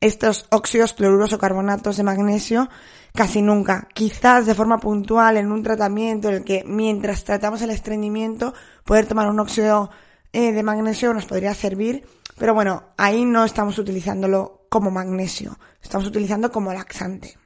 estos 0.00 0.46
óxidos, 0.50 0.94
cloruros 0.94 1.32
o 1.32 1.38
carbonatos 1.38 1.96
de 1.96 2.02
magnesio 2.02 2.68
casi 3.14 3.40
nunca. 3.40 3.86
Quizás 3.94 4.46
de 4.46 4.56
forma 4.56 4.78
puntual 4.78 5.36
en 5.36 5.52
un 5.52 5.62
tratamiento 5.62 6.28
en 6.28 6.34
el 6.34 6.44
que 6.44 6.64
mientras 6.66 7.22
tratamos 7.22 7.62
el 7.62 7.70
estreñimiento 7.70 8.52
poder 8.84 9.06
tomar 9.06 9.28
un 9.28 9.38
óxido 9.38 9.90
eh, 10.32 10.50
de 10.50 10.62
magnesio 10.64 11.14
nos 11.14 11.26
podría 11.26 11.54
servir, 11.54 12.04
pero 12.36 12.52
bueno, 12.52 12.82
ahí 12.96 13.24
no 13.24 13.44
estamos 13.44 13.78
utilizándolo 13.78 14.66
como 14.68 14.90
magnesio, 14.90 15.56
estamos 15.80 16.08
utilizando 16.08 16.50
como 16.50 16.72
laxante. 16.72 17.38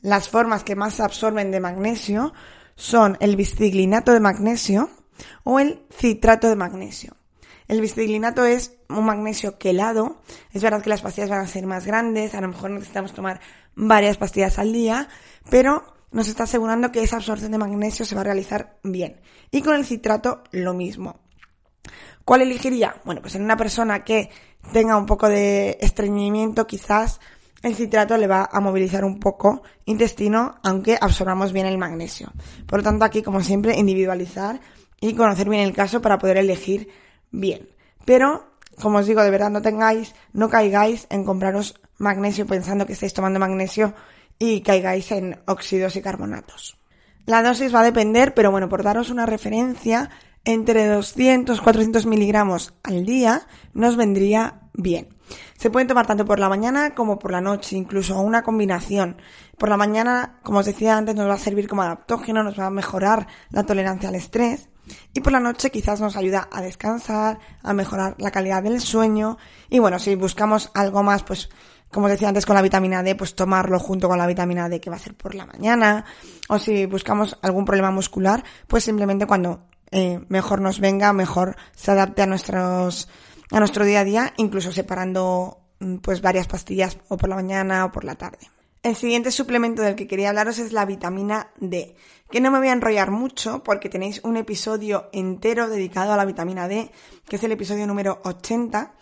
Las 0.00 0.28
formas 0.28 0.64
que 0.64 0.76
más 0.76 1.00
absorben 1.00 1.50
de 1.50 1.60
magnesio 1.60 2.32
son 2.76 3.16
el 3.20 3.36
biciclinato 3.36 4.12
de 4.12 4.20
magnesio 4.20 4.90
o 5.44 5.58
el 5.58 5.82
citrato 5.90 6.48
de 6.48 6.56
magnesio. 6.56 7.16
El 7.66 7.80
biciclinato 7.80 8.44
es 8.44 8.76
un 8.88 9.04
magnesio 9.04 9.58
quelado. 9.58 10.22
Es 10.52 10.62
verdad 10.62 10.82
que 10.82 10.88
las 10.88 11.02
pastillas 11.02 11.28
van 11.28 11.40
a 11.40 11.46
ser 11.46 11.66
más 11.66 11.84
grandes, 11.84 12.34
a 12.34 12.40
lo 12.40 12.48
mejor 12.48 12.70
necesitamos 12.70 13.12
tomar 13.12 13.40
varias 13.74 14.16
pastillas 14.16 14.58
al 14.58 14.72
día, 14.72 15.08
pero 15.50 15.94
nos 16.10 16.28
está 16.28 16.44
asegurando 16.44 16.90
que 16.90 17.02
esa 17.02 17.16
absorción 17.16 17.52
de 17.52 17.58
magnesio 17.58 18.06
se 18.06 18.14
va 18.14 18.22
a 18.22 18.24
realizar 18.24 18.78
bien. 18.82 19.20
Y 19.50 19.62
con 19.62 19.74
el 19.74 19.84
citrato 19.84 20.42
lo 20.52 20.72
mismo. 20.72 21.20
¿Cuál 22.24 22.42
elegiría? 22.42 22.96
Bueno, 23.04 23.20
pues 23.20 23.34
en 23.34 23.42
una 23.42 23.56
persona 23.56 24.04
que 24.04 24.30
tenga 24.72 24.96
un 24.96 25.06
poco 25.06 25.28
de 25.28 25.78
estreñimiento, 25.80 26.66
quizás 26.66 27.20
el 27.62 27.74
citrato 27.74 28.16
le 28.16 28.26
va 28.26 28.48
a 28.50 28.60
movilizar 28.60 29.04
un 29.04 29.18
poco 29.18 29.62
intestino, 29.84 30.56
aunque 30.62 30.96
absorbamos 31.00 31.52
bien 31.52 31.66
el 31.66 31.78
magnesio. 31.78 32.32
Por 32.66 32.80
lo 32.80 32.84
tanto, 32.84 33.04
aquí, 33.04 33.22
como 33.22 33.42
siempre, 33.42 33.76
individualizar 33.76 34.60
y 35.00 35.14
conocer 35.14 35.48
bien 35.48 35.62
el 35.62 35.72
caso 35.72 36.00
para 36.00 36.18
poder 36.18 36.38
elegir 36.38 36.88
bien. 37.30 37.68
Pero, 38.04 38.52
como 38.80 38.98
os 38.98 39.06
digo, 39.06 39.22
de 39.22 39.30
verdad 39.30 39.50
no 39.50 39.62
tengáis, 39.62 40.14
no 40.32 40.48
caigáis 40.48 41.06
en 41.10 41.24
compraros 41.24 41.80
magnesio 41.98 42.46
pensando 42.46 42.86
que 42.86 42.92
estáis 42.92 43.12
tomando 43.12 43.40
magnesio 43.40 43.94
y 44.38 44.60
caigáis 44.62 45.10
en 45.10 45.40
óxidos 45.46 45.96
y 45.96 46.02
carbonatos. 46.02 46.78
La 47.26 47.42
dosis 47.42 47.74
va 47.74 47.80
a 47.80 47.84
depender, 47.84 48.34
pero 48.34 48.50
bueno, 48.50 48.68
por 48.68 48.82
daros 48.82 49.10
una 49.10 49.26
referencia, 49.26 50.10
entre 50.44 50.86
200 50.86 51.60
400 51.60 52.06
miligramos 52.06 52.72
al 52.82 53.04
día 53.04 53.46
nos 53.74 53.96
vendría 53.96 54.62
bien. 54.72 55.17
Se 55.58 55.70
pueden 55.70 55.88
tomar 55.88 56.06
tanto 56.06 56.24
por 56.24 56.38
la 56.38 56.48
mañana 56.48 56.94
como 56.94 57.18
por 57.18 57.32
la 57.32 57.40
noche, 57.40 57.76
incluso 57.76 58.16
una 58.20 58.44
combinación. 58.44 59.16
Por 59.58 59.68
la 59.68 59.76
mañana, 59.76 60.38
como 60.44 60.60
os 60.60 60.66
decía 60.66 60.96
antes, 60.96 61.16
nos 61.16 61.28
va 61.28 61.34
a 61.34 61.38
servir 61.38 61.66
como 61.66 61.82
adaptógeno, 61.82 62.44
nos 62.44 62.56
va 62.56 62.66
a 62.66 62.70
mejorar 62.70 63.26
la 63.50 63.64
tolerancia 63.64 64.08
al 64.08 64.14
estrés. 64.14 64.68
Y 65.12 65.20
por 65.20 65.32
la 65.32 65.40
noche 65.40 65.72
quizás 65.72 66.00
nos 66.00 66.16
ayuda 66.16 66.48
a 66.52 66.62
descansar, 66.62 67.40
a 67.60 67.72
mejorar 67.72 68.14
la 68.18 68.30
calidad 68.30 68.62
del 68.62 68.80
sueño. 68.80 69.36
Y 69.68 69.80
bueno, 69.80 69.98
si 69.98 70.14
buscamos 70.14 70.70
algo 70.74 71.02
más, 71.02 71.24
pues 71.24 71.48
como 71.90 72.08
decía 72.08 72.28
antes 72.28 72.46
con 72.46 72.54
la 72.54 72.62
vitamina 72.62 73.02
D, 73.02 73.16
pues 73.16 73.34
tomarlo 73.34 73.80
junto 73.80 74.08
con 74.08 74.16
la 74.16 74.28
vitamina 74.28 74.68
D 74.68 74.80
que 74.80 74.90
va 74.90 74.96
a 74.96 75.00
ser 75.00 75.16
por 75.16 75.34
la 75.34 75.44
mañana. 75.44 76.04
O 76.48 76.60
si 76.60 76.86
buscamos 76.86 77.36
algún 77.42 77.64
problema 77.64 77.90
muscular, 77.90 78.44
pues 78.68 78.84
simplemente 78.84 79.26
cuando 79.26 79.66
eh, 79.90 80.20
mejor 80.28 80.60
nos 80.60 80.78
venga, 80.78 81.12
mejor 81.12 81.56
se 81.74 81.90
adapte 81.90 82.22
a 82.22 82.26
nuestros, 82.26 83.08
a 83.50 83.58
nuestro 83.58 83.84
día 83.84 84.00
a 84.00 84.04
día, 84.04 84.32
incluso 84.36 84.72
separando 84.72 85.58
mm, 85.80 85.96
pues 85.96 86.20
varias 86.20 86.46
pastillas 86.46 86.98
o 87.08 87.16
por 87.16 87.28
la 87.28 87.36
mañana 87.36 87.84
o 87.84 87.92
por 87.92 88.04
la 88.04 88.16
tarde. 88.16 88.50
El 88.82 88.94
siguiente 88.94 89.32
suplemento 89.32 89.82
del 89.82 89.96
que 89.96 90.06
quería 90.06 90.28
hablaros 90.28 90.58
es 90.58 90.72
la 90.72 90.84
vitamina 90.84 91.50
D, 91.56 91.96
que 92.30 92.40
no 92.40 92.50
me 92.50 92.58
voy 92.58 92.68
a 92.68 92.72
enrollar 92.72 93.10
mucho 93.10 93.64
porque 93.64 93.88
tenéis 93.88 94.20
un 94.22 94.36
episodio 94.36 95.08
entero 95.12 95.68
dedicado 95.68 96.12
a 96.12 96.16
la 96.16 96.24
vitamina 96.24 96.68
D, 96.68 96.90
que 97.28 97.36
es 97.36 97.42
el 97.42 97.52
episodio 97.52 97.86
número 97.86 98.20
80, 98.24 98.94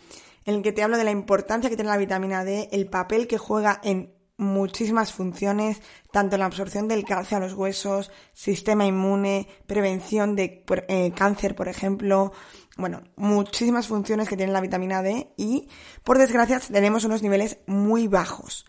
en 0.46 0.54
el 0.54 0.62
que 0.62 0.72
te 0.72 0.82
hablo 0.82 0.96
de 0.96 1.04
la 1.04 1.10
importancia 1.10 1.68
que 1.68 1.76
tiene 1.76 1.90
la 1.90 1.98
vitamina 1.98 2.42
D, 2.42 2.68
el 2.72 2.88
papel 2.88 3.26
que 3.26 3.36
juega 3.36 3.80
en 3.84 4.15
muchísimas 4.38 5.12
funciones, 5.12 5.80
tanto 6.10 6.36
la 6.36 6.46
absorción 6.46 6.88
del 6.88 7.04
calcio 7.04 7.36
a 7.36 7.40
los 7.40 7.54
huesos, 7.54 8.10
sistema 8.32 8.86
inmune, 8.86 9.48
prevención 9.66 10.36
de 10.36 10.64
eh, 10.88 11.12
cáncer, 11.14 11.54
por 11.54 11.68
ejemplo, 11.68 12.32
bueno, 12.76 13.02
muchísimas 13.16 13.86
funciones 13.86 14.28
que 14.28 14.36
tiene 14.36 14.52
la 14.52 14.60
vitamina 14.60 15.02
D 15.02 15.32
y, 15.36 15.68
por 16.04 16.18
desgracia, 16.18 16.60
tenemos 16.60 17.04
unos 17.04 17.22
niveles 17.22 17.58
muy 17.66 18.06
bajos. 18.06 18.66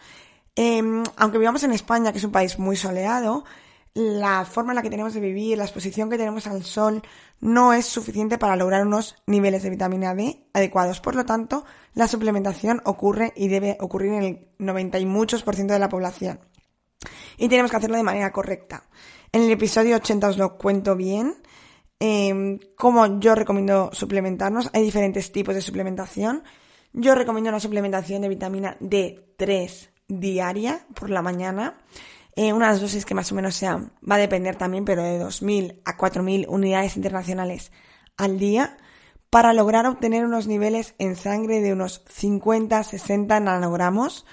Em, 0.55 1.03
aunque 1.17 1.37
vivamos 1.37 1.63
en 1.63 1.73
España, 1.73 2.11
que 2.11 2.17
es 2.17 2.23
un 2.23 2.31
país 2.31 2.57
muy 2.57 2.75
soleado, 2.77 3.43
la 3.97 4.45
forma 4.45 4.73
en 4.73 4.75
la 4.75 4.83
que 4.83 4.91
tenemos 4.91 5.15
de 5.15 5.19
vivir, 5.19 5.57
la 5.57 5.63
exposición 5.63 6.07
que 6.07 6.19
tenemos 6.19 6.45
al 6.45 6.63
sol, 6.63 7.01
no 7.39 7.73
es 7.73 7.87
suficiente 7.87 8.37
para 8.37 8.55
lograr 8.55 8.85
unos 8.85 9.15
niveles 9.25 9.63
de 9.63 9.71
vitamina 9.71 10.13
D 10.13 10.45
adecuados. 10.53 10.99
Por 10.99 11.15
lo 11.15 11.25
tanto, 11.25 11.65
la 11.95 12.07
suplementación 12.07 12.79
ocurre 12.85 13.33
y 13.35 13.47
debe 13.47 13.75
ocurrir 13.79 14.13
en 14.13 14.23
el 14.23 14.47
90 14.59 14.99
y 14.99 15.05
muchos 15.07 15.41
por 15.41 15.55
ciento 15.55 15.73
de 15.73 15.79
la 15.79 15.89
población. 15.89 16.39
Y 17.37 17.49
tenemos 17.49 17.71
que 17.71 17.77
hacerlo 17.77 17.97
de 17.97 18.03
manera 18.03 18.31
correcta. 18.31 18.83
En 19.31 19.41
el 19.41 19.49
episodio 19.49 19.95
80 19.95 20.29
os 20.29 20.37
lo 20.37 20.59
cuento 20.59 20.95
bien. 20.95 21.33
Eh, 21.99 22.59
cómo 22.75 23.19
yo 23.19 23.33
recomiendo 23.33 23.89
suplementarnos. 23.93 24.69
Hay 24.73 24.83
diferentes 24.83 25.31
tipos 25.31 25.55
de 25.55 25.61
suplementación. 25.63 26.43
Yo 26.93 27.15
recomiendo 27.15 27.49
una 27.49 27.59
suplementación 27.59 28.21
de 28.21 28.29
vitamina 28.29 28.77
D3 28.79 29.89
diaria 30.07 30.85
por 30.93 31.09
la 31.09 31.23
mañana. 31.23 31.79
Eh, 32.37 32.53
unas 32.53 32.79
dosis 32.79 33.03
que 33.03 33.15
más 33.15 33.31
o 33.31 33.35
menos 33.35 33.55
sean, 33.55 33.91
va 34.07 34.13
a 34.13 34.19
depender 34.19 34.55
también, 34.55 34.85
pero 34.85 35.01
de 35.01 35.19
2.000 35.19 35.81
a 35.85 35.97
4.000 35.97 36.45
unidades 36.47 36.95
internacionales 36.95 37.71
al 38.15 38.37
día 38.37 38.77
para 39.31 39.53
lograr 39.53 39.87
obtener 39.87 40.23
unos 40.23 40.45
niveles 40.45 40.93
en 40.99 41.15
sangre 41.15 41.61
de 41.61 41.73
unos 41.73 42.05
50-60 42.05 43.41
nanogramos. 43.41 44.27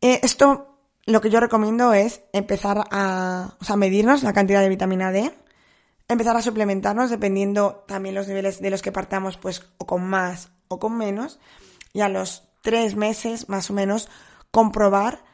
Eh, 0.00 0.18
esto 0.24 0.80
lo 1.06 1.20
que 1.20 1.30
yo 1.30 1.38
recomiendo 1.38 1.92
es 1.92 2.22
empezar 2.32 2.82
a, 2.90 3.54
o 3.60 3.64
sea, 3.64 3.76
medirnos 3.76 4.24
la 4.24 4.32
cantidad 4.32 4.60
de 4.60 4.68
vitamina 4.68 5.12
D, 5.12 5.32
empezar 6.08 6.36
a 6.36 6.42
suplementarnos 6.42 7.10
dependiendo 7.10 7.84
también 7.86 8.16
los 8.16 8.26
niveles 8.26 8.60
de 8.60 8.70
los 8.70 8.82
que 8.82 8.90
partamos, 8.90 9.36
pues 9.36 9.62
o 9.78 9.86
con 9.86 10.04
más 10.04 10.50
o 10.66 10.80
con 10.80 10.98
menos, 10.98 11.38
y 11.92 12.00
a 12.00 12.08
los 12.08 12.48
tres 12.60 12.96
meses 12.96 13.48
más 13.48 13.70
o 13.70 13.72
menos 13.72 14.08
comprobar 14.50 15.27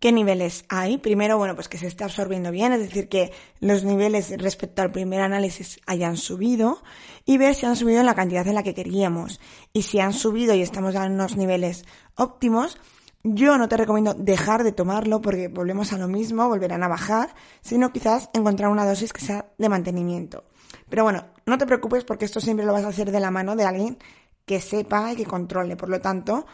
qué 0.00 0.12
niveles 0.12 0.64
hay. 0.68 0.98
Primero, 0.98 1.38
bueno, 1.38 1.54
pues 1.54 1.68
que 1.68 1.78
se 1.78 1.86
esté 1.86 2.04
absorbiendo 2.04 2.50
bien, 2.50 2.72
es 2.72 2.80
decir, 2.80 3.08
que 3.08 3.32
los 3.60 3.84
niveles 3.84 4.34
respecto 4.38 4.82
al 4.82 4.90
primer 4.90 5.20
análisis 5.20 5.78
hayan 5.86 6.16
subido 6.16 6.82
y 7.26 7.38
ver 7.38 7.54
si 7.54 7.66
han 7.66 7.76
subido 7.76 8.00
en 8.00 8.06
la 8.06 8.14
cantidad 8.14 8.46
en 8.46 8.54
la 8.54 8.62
que 8.62 8.74
queríamos. 8.74 9.40
Y 9.72 9.82
si 9.82 10.00
han 10.00 10.12
subido 10.12 10.54
y 10.54 10.62
estamos 10.62 10.94
en 10.94 11.12
unos 11.12 11.36
niveles 11.36 11.84
óptimos, 12.16 12.78
yo 13.22 13.58
no 13.58 13.68
te 13.68 13.76
recomiendo 13.76 14.14
dejar 14.14 14.64
de 14.64 14.72
tomarlo 14.72 15.20
porque 15.20 15.48
volvemos 15.48 15.92
a 15.92 15.98
lo 15.98 16.08
mismo, 16.08 16.48
volverán 16.48 16.82
a 16.82 16.88
bajar, 16.88 17.34
sino 17.60 17.92
quizás 17.92 18.30
encontrar 18.32 18.70
una 18.70 18.86
dosis 18.86 19.12
que 19.12 19.20
sea 19.20 19.52
de 19.58 19.68
mantenimiento. 19.68 20.44
Pero 20.88 21.04
bueno, 21.04 21.26
no 21.44 21.58
te 21.58 21.66
preocupes 21.66 22.04
porque 22.04 22.24
esto 22.24 22.40
siempre 22.40 22.64
lo 22.64 22.72
vas 22.72 22.84
a 22.84 22.88
hacer 22.88 23.10
de 23.10 23.20
la 23.20 23.30
mano 23.30 23.54
de 23.54 23.64
alguien 23.64 23.98
que 24.46 24.60
sepa 24.60 25.12
y 25.12 25.16
que 25.16 25.26
controle. 25.26 25.76
Por 25.76 25.90
lo 25.90 26.00
tanto, 26.00 26.46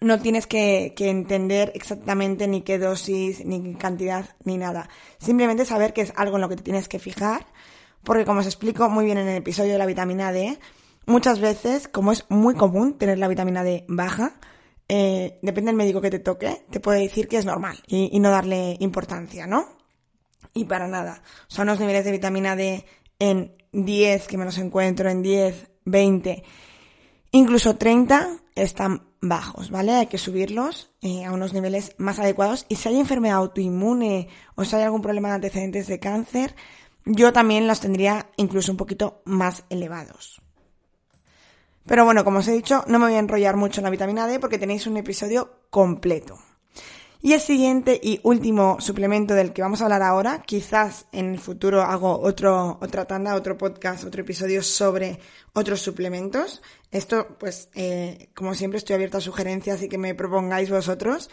no 0.00 0.20
tienes 0.20 0.46
que, 0.46 0.94
entender 0.98 1.72
exactamente 1.74 2.46
ni 2.48 2.62
qué 2.62 2.78
dosis, 2.78 3.44
ni 3.44 3.74
cantidad, 3.74 4.36
ni 4.44 4.58
nada. 4.58 4.88
Simplemente 5.18 5.64
saber 5.64 5.92
que 5.92 6.02
es 6.02 6.12
algo 6.16 6.36
en 6.36 6.42
lo 6.42 6.48
que 6.48 6.56
te 6.56 6.62
tienes 6.62 6.88
que 6.88 6.98
fijar, 6.98 7.46
porque 8.04 8.24
como 8.24 8.40
os 8.40 8.46
explico 8.46 8.88
muy 8.88 9.04
bien 9.04 9.18
en 9.18 9.28
el 9.28 9.36
episodio 9.36 9.72
de 9.72 9.78
la 9.78 9.86
vitamina 9.86 10.32
D, 10.32 10.58
muchas 11.06 11.40
veces, 11.40 11.88
como 11.88 12.12
es 12.12 12.24
muy 12.28 12.54
común 12.54 12.98
tener 12.98 13.18
la 13.18 13.28
vitamina 13.28 13.64
D 13.64 13.84
baja, 13.88 14.34
eh, 14.88 15.38
depende 15.42 15.70
del 15.70 15.76
médico 15.76 16.00
que 16.00 16.10
te 16.10 16.20
toque, 16.20 16.64
te 16.70 16.78
puede 16.78 17.00
decir 17.00 17.26
que 17.26 17.38
es 17.38 17.44
normal 17.44 17.78
y, 17.86 18.10
y 18.12 18.20
no 18.20 18.30
darle 18.30 18.76
importancia, 18.78 19.46
¿no? 19.46 19.66
Y 20.54 20.64
para 20.64 20.86
nada. 20.86 21.22
Son 21.48 21.66
los 21.66 21.80
niveles 21.80 22.04
de 22.04 22.12
vitamina 22.12 22.54
D 22.54 22.84
en 23.18 23.56
10, 23.72 24.26
que 24.28 24.38
me 24.38 24.44
los 24.44 24.58
encuentro 24.58 25.10
en 25.10 25.22
10, 25.22 25.70
20, 25.84 26.44
incluso 27.32 27.76
30, 27.76 28.38
están 28.54 29.05
bajos, 29.20 29.70
¿vale? 29.70 29.94
Hay 29.94 30.06
que 30.06 30.18
subirlos 30.18 30.90
eh, 31.00 31.24
a 31.24 31.32
unos 31.32 31.52
niveles 31.52 31.94
más 31.98 32.18
adecuados. 32.18 32.66
Y 32.68 32.76
si 32.76 32.88
hay 32.88 32.98
enfermedad 32.98 33.36
autoinmune 33.36 34.28
o 34.54 34.64
si 34.64 34.76
hay 34.76 34.82
algún 34.82 35.02
problema 35.02 35.28
de 35.28 35.34
antecedentes 35.34 35.86
de 35.86 35.98
cáncer, 35.98 36.54
yo 37.04 37.32
también 37.32 37.66
los 37.66 37.80
tendría 37.80 38.30
incluso 38.36 38.72
un 38.72 38.78
poquito 38.78 39.22
más 39.24 39.64
elevados. 39.70 40.42
Pero 41.86 42.04
bueno, 42.04 42.24
como 42.24 42.40
os 42.40 42.48
he 42.48 42.52
dicho, 42.52 42.84
no 42.88 42.98
me 42.98 43.06
voy 43.06 43.14
a 43.14 43.20
enrollar 43.20 43.56
mucho 43.56 43.80
en 43.80 43.84
la 43.84 43.90
vitamina 43.90 44.26
D 44.26 44.40
porque 44.40 44.58
tenéis 44.58 44.86
un 44.86 44.96
episodio 44.96 45.60
completo. 45.70 46.36
Y 47.26 47.32
el 47.32 47.40
siguiente 47.40 47.98
y 48.00 48.20
último 48.22 48.80
suplemento 48.80 49.34
del 49.34 49.52
que 49.52 49.60
vamos 49.60 49.80
a 49.80 49.86
hablar 49.86 50.00
ahora, 50.00 50.42
quizás 50.46 51.06
en 51.10 51.32
el 51.32 51.40
futuro 51.40 51.82
hago 51.82 52.20
otro, 52.20 52.78
otra 52.80 53.04
tanda, 53.04 53.34
otro 53.34 53.58
podcast, 53.58 54.04
otro 54.04 54.20
episodio 54.20 54.62
sobre 54.62 55.18
otros 55.52 55.80
suplementos. 55.80 56.62
Esto, 56.92 57.36
pues, 57.40 57.68
eh, 57.74 58.28
como 58.32 58.54
siempre 58.54 58.78
estoy 58.78 58.94
abierta 58.94 59.18
a 59.18 59.20
sugerencias 59.20 59.82
y 59.82 59.88
que 59.88 59.98
me 59.98 60.14
propongáis 60.14 60.70
vosotros. 60.70 61.28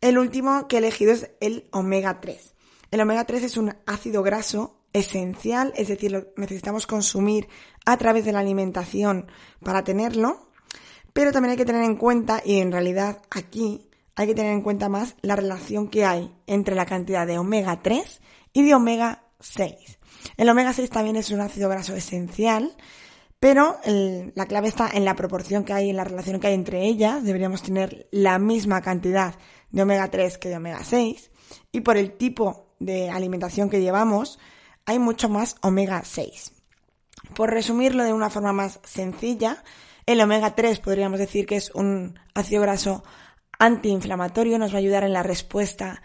El 0.00 0.16
último 0.16 0.68
que 0.68 0.76
he 0.76 0.78
elegido 0.78 1.12
es 1.12 1.30
el 1.40 1.68
omega 1.70 2.18
3. 2.22 2.54
El 2.90 3.02
omega 3.02 3.26
3 3.26 3.42
es 3.42 3.58
un 3.58 3.76
ácido 3.84 4.22
graso 4.22 4.80
esencial, 4.94 5.74
es 5.76 5.88
decir, 5.88 6.12
lo 6.12 6.28
necesitamos 6.38 6.86
consumir 6.86 7.46
a 7.84 7.98
través 7.98 8.24
de 8.24 8.32
la 8.32 8.38
alimentación 8.38 9.30
para 9.62 9.84
tenerlo, 9.84 10.48
pero 11.12 11.30
también 11.30 11.50
hay 11.50 11.58
que 11.58 11.66
tener 11.66 11.82
en 11.82 11.96
cuenta, 11.96 12.40
y 12.42 12.60
en 12.60 12.72
realidad 12.72 13.20
aquí 13.28 13.90
hay 14.16 14.26
que 14.26 14.34
tener 14.34 14.52
en 14.52 14.62
cuenta 14.62 14.88
más 14.88 15.14
la 15.20 15.36
relación 15.36 15.88
que 15.88 16.04
hay 16.04 16.34
entre 16.46 16.74
la 16.74 16.86
cantidad 16.86 17.26
de 17.26 17.38
omega 17.38 17.82
3 17.82 18.20
y 18.54 18.64
de 18.64 18.74
omega 18.74 19.24
6. 19.40 19.98
El 20.38 20.48
omega 20.48 20.72
6 20.72 20.90
también 20.90 21.16
es 21.16 21.30
un 21.30 21.40
ácido 21.40 21.68
graso 21.68 21.94
esencial, 21.94 22.74
pero 23.38 23.76
la 23.84 24.46
clave 24.46 24.68
está 24.68 24.90
en 24.92 25.04
la 25.04 25.14
proporción 25.14 25.64
que 25.64 25.74
hay, 25.74 25.90
en 25.90 25.96
la 25.96 26.04
relación 26.04 26.40
que 26.40 26.46
hay 26.46 26.54
entre 26.54 26.84
ellas. 26.84 27.22
Deberíamos 27.22 27.62
tener 27.62 28.08
la 28.10 28.38
misma 28.38 28.80
cantidad 28.80 29.34
de 29.70 29.82
omega 29.82 30.10
3 30.10 30.38
que 30.38 30.48
de 30.48 30.56
omega 30.56 30.82
6. 30.82 31.30
Y 31.70 31.82
por 31.82 31.98
el 31.98 32.16
tipo 32.16 32.74
de 32.80 33.10
alimentación 33.10 33.68
que 33.68 33.82
llevamos, 33.82 34.38
hay 34.86 34.98
mucho 34.98 35.28
más 35.28 35.56
omega 35.60 36.02
6. 36.02 36.52
Por 37.34 37.50
resumirlo 37.50 38.02
de 38.04 38.14
una 38.14 38.30
forma 38.30 38.52
más 38.52 38.80
sencilla, 38.84 39.62
el 40.06 40.20
omega 40.22 40.54
3 40.54 40.80
podríamos 40.80 41.18
decir 41.18 41.44
que 41.44 41.56
es 41.56 41.70
un 41.74 42.18
ácido 42.34 42.62
graso 42.62 43.04
antiinflamatorio, 43.58 44.58
nos 44.58 44.72
va 44.72 44.76
a 44.76 44.78
ayudar 44.78 45.04
en 45.04 45.12
la 45.12 45.22
respuesta 45.22 46.02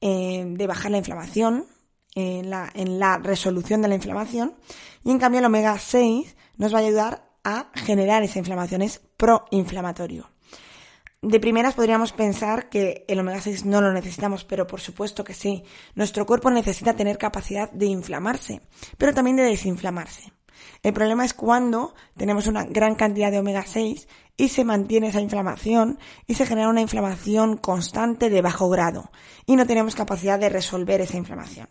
eh, 0.00 0.44
de 0.46 0.66
bajar 0.66 0.90
la 0.90 0.98
inflamación, 0.98 1.66
en 2.14 2.50
la, 2.50 2.70
en 2.74 2.98
la 2.98 3.18
resolución 3.18 3.82
de 3.82 3.88
la 3.88 3.94
inflamación, 3.94 4.54
y 5.02 5.10
en 5.10 5.18
cambio 5.18 5.40
el 5.40 5.46
omega 5.46 5.78
6 5.78 6.36
nos 6.56 6.72
va 6.74 6.78
a 6.78 6.82
ayudar 6.82 7.30
a 7.42 7.70
generar 7.74 8.22
esa 8.22 8.38
inflamación, 8.38 8.82
es 8.82 9.00
proinflamatorio. 9.16 10.30
De 11.24 11.40
primeras 11.40 11.72
podríamos 11.72 12.12
pensar 12.12 12.68
que 12.68 13.06
el 13.08 13.18
omega 13.18 13.40
6 13.40 13.64
no 13.64 13.80
lo 13.80 13.94
necesitamos, 13.94 14.44
pero 14.44 14.66
por 14.66 14.82
supuesto 14.82 15.24
que 15.24 15.32
sí. 15.32 15.64
Nuestro 15.94 16.26
cuerpo 16.26 16.50
necesita 16.50 16.94
tener 16.94 17.16
capacidad 17.16 17.72
de 17.72 17.86
inflamarse, 17.86 18.60
pero 18.98 19.14
también 19.14 19.38
de 19.38 19.44
desinflamarse. 19.44 20.33
El 20.82 20.92
problema 20.92 21.24
es 21.24 21.34
cuando 21.34 21.94
tenemos 22.16 22.46
una 22.46 22.64
gran 22.64 22.94
cantidad 22.94 23.30
de 23.30 23.38
omega 23.38 23.64
6 23.66 24.08
y 24.36 24.48
se 24.48 24.64
mantiene 24.64 25.08
esa 25.08 25.20
inflamación 25.20 25.98
y 26.26 26.34
se 26.34 26.46
genera 26.46 26.68
una 26.68 26.80
inflamación 26.80 27.56
constante 27.56 28.30
de 28.30 28.42
bajo 28.42 28.68
grado 28.68 29.10
y 29.46 29.56
no 29.56 29.66
tenemos 29.66 29.94
capacidad 29.94 30.38
de 30.38 30.48
resolver 30.48 31.00
esa 31.00 31.16
inflamación. 31.16 31.68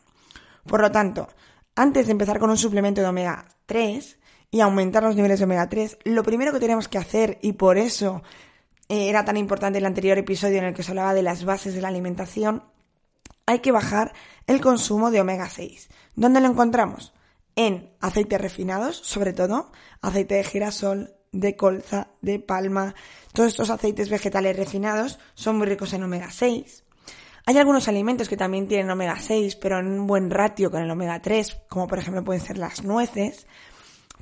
Por 0.65 0.81
lo 0.81 0.91
tanto, 0.91 1.27
antes 1.75 2.05
de 2.05 2.11
empezar 2.11 2.39
con 2.39 2.49
un 2.49 2.57
suplemento 2.57 3.01
de 3.01 3.07
omega 3.07 3.45
3 3.65 4.19
y 4.51 4.61
aumentar 4.61 5.03
los 5.03 5.15
niveles 5.15 5.39
de 5.39 5.45
omega 5.45 5.67
3, 5.67 5.97
lo 6.03 6.23
primero 6.23 6.53
que 6.53 6.59
tenemos 6.59 6.87
que 6.87 6.99
hacer, 6.99 7.39
y 7.41 7.53
por 7.53 7.77
eso 7.77 8.21
eh, 8.87 9.09
era 9.09 9.25
tan 9.25 9.37
importante 9.37 9.79
el 9.79 9.85
anterior 9.85 10.17
episodio 10.17 10.59
en 10.59 10.65
el 10.65 10.73
que 10.73 10.83
se 10.83 10.91
hablaba 10.91 11.13
de 11.13 11.23
las 11.23 11.43
bases 11.43 11.73
de 11.73 11.81
la 11.81 11.87
alimentación, 11.87 12.63
hay 13.45 13.59
que 13.59 13.71
bajar 13.71 14.13
el 14.47 14.61
consumo 14.61 15.11
de 15.11 15.21
omega 15.21 15.49
6. 15.49 15.89
¿Dónde 16.15 16.39
lo 16.39 16.47
encontramos? 16.47 17.13
En 17.55 17.91
aceites 17.99 18.41
refinados, 18.41 18.97
sobre 18.97 19.33
todo, 19.33 19.71
aceite 20.01 20.35
de 20.35 20.43
girasol, 20.43 21.15
de 21.31 21.55
colza, 21.55 22.07
de 22.21 22.39
palma. 22.39 22.95
Todos 23.33 23.49
estos 23.49 23.69
aceites 23.69 24.09
vegetales 24.09 24.55
refinados 24.55 25.19
son 25.33 25.57
muy 25.57 25.67
ricos 25.67 25.93
en 25.93 26.03
omega 26.03 26.31
6. 26.31 26.83
Hay 27.45 27.57
algunos 27.57 27.89
alimentos 27.89 28.29
que 28.29 28.37
también 28.37 28.67
tienen 28.67 28.89
omega 28.89 29.19
6, 29.19 29.57
pero 29.57 29.79
en 29.79 29.87
un 29.87 30.07
buen 30.07 30.29
ratio 30.29 30.71
con 30.71 30.81
el 30.81 30.89
omega 30.89 31.21
3, 31.21 31.57
como 31.67 31.87
por 31.87 31.99
ejemplo 31.99 32.23
pueden 32.23 32.41
ser 32.41 32.57
las 32.57 32.83
nueces. 32.83 33.45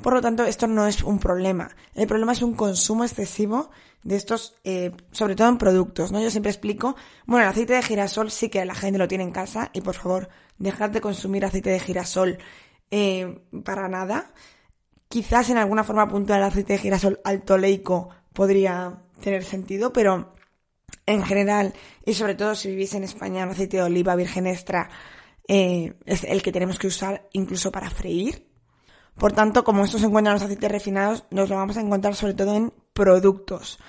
Por 0.01 0.13
lo 0.13 0.21
tanto, 0.21 0.43
esto 0.43 0.65
no 0.65 0.87
es 0.87 1.03
un 1.03 1.19
problema. 1.19 1.69
El 1.93 2.07
problema 2.07 2.31
es 2.31 2.41
un 2.41 2.55
consumo 2.55 3.03
excesivo 3.03 3.69
de 4.03 4.15
estos, 4.15 4.55
eh, 4.63 4.91
sobre 5.11 5.35
todo 5.35 5.49
en 5.49 5.59
productos, 5.59 6.11
¿no? 6.11 6.19
Yo 6.19 6.31
siempre 6.31 6.51
explico, 6.51 6.95
bueno, 7.27 7.43
el 7.45 7.51
aceite 7.51 7.73
de 7.73 7.83
girasol 7.83 8.31
sí 8.31 8.49
que 8.49 8.65
la 8.65 8.73
gente 8.73 8.97
lo 8.97 9.07
tiene 9.07 9.23
en 9.23 9.31
casa 9.31 9.69
y 9.73 9.81
por 9.81 9.93
favor, 9.93 10.29
dejad 10.57 10.89
de 10.89 11.01
consumir 11.01 11.45
aceite 11.45 11.69
de 11.69 11.79
girasol 11.79 12.39
eh, 12.91 13.41
para 13.63 13.87
nada. 13.87 14.31
Quizás 15.07 15.49
en 15.49 15.57
alguna 15.57 15.83
forma 15.83 16.07
puntual 16.07 16.39
el 16.39 16.45
aceite 16.45 16.73
de 16.73 16.79
girasol 16.79 17.19
alto 17.23 17.57
leico 17.57 18.09
podría 18.33 19.01
tener 19.21 19.43
sentido, 19.43 19.91
pero 19.91 20.35
en 21.05 21.23
general, 21.23 21.73
y 22.05 22.13
sobre 22.13 22.35
todo 22.35 22.55
si 22.55 22.69
vivís 22.69 22.93
en 22.93 23.03
España, 23.03 23.43
el 23.43 23.49
aceite 23.49 23.77
de 23.77 23.83
oliva 23.83 24.15
virgen 24.15 24.47
extra 24.47 24.89
eh, 25.47 25.97
es 26.05 26.23
el 26.23 26.41
que 26.41 26.51
tenemos 26.51 26.79
que 26.79 26.87
usar 26.87 27.27
incluso 27.33 27.71
para 27.71 27.89
freír. 27.89 28.47
Por 29.17 29.33
tanto, 29.33 29.63
como 29.63 29.83
esto 29.83 29.99
se 29.99 30.05
encuentra 30.05 30.31
en 30.31 30.35
los 30.35 30.43
aceites 30.43 30.71
refinados, 30.71 31.25
nos 31.31 31.49
lo 31.49 31.57
vamos 31.57 31.77
a 31.77 31.81
encontrar 31.81 32.15
sobre 32.15 32.33
todo 32.33 32.55
en 32.55 32.73
productos. 32.93 33.79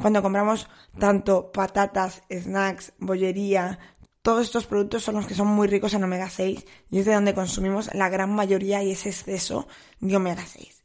Cuando 0.00 0.22
compramos 0.22 0.68
tanto 0.98 1.52
patatas, 1.52 2.22
snacks, 2.30 2.92
bollería, 2.98 3.78
todos 4.22 4.42
estos 4.42 4.66
productos 4.66 5.02
son 5.02 5.14
los 5.14 5.26
que 5.26 5.34
son 5.34 5.46
muy 5.46 5.66
ricos 5.66 5.94
en 5.94 6.04
omega 6.04 6.28
6 6.28 6.64
y 6.90 6.98
es 6.98 7.06
de 7.06 7.14
donde 7.14 7.34
consumimos 7.34 7.92
la 7.94 8.08
gran 8.08 8.34
mayoría 8.34 8.82
y 8.82 8.92
ese 8.92 9.08
exceso 9.08 9.66
de 10.00 10.16
omega 10.16 10.44
6. 10.46 10.82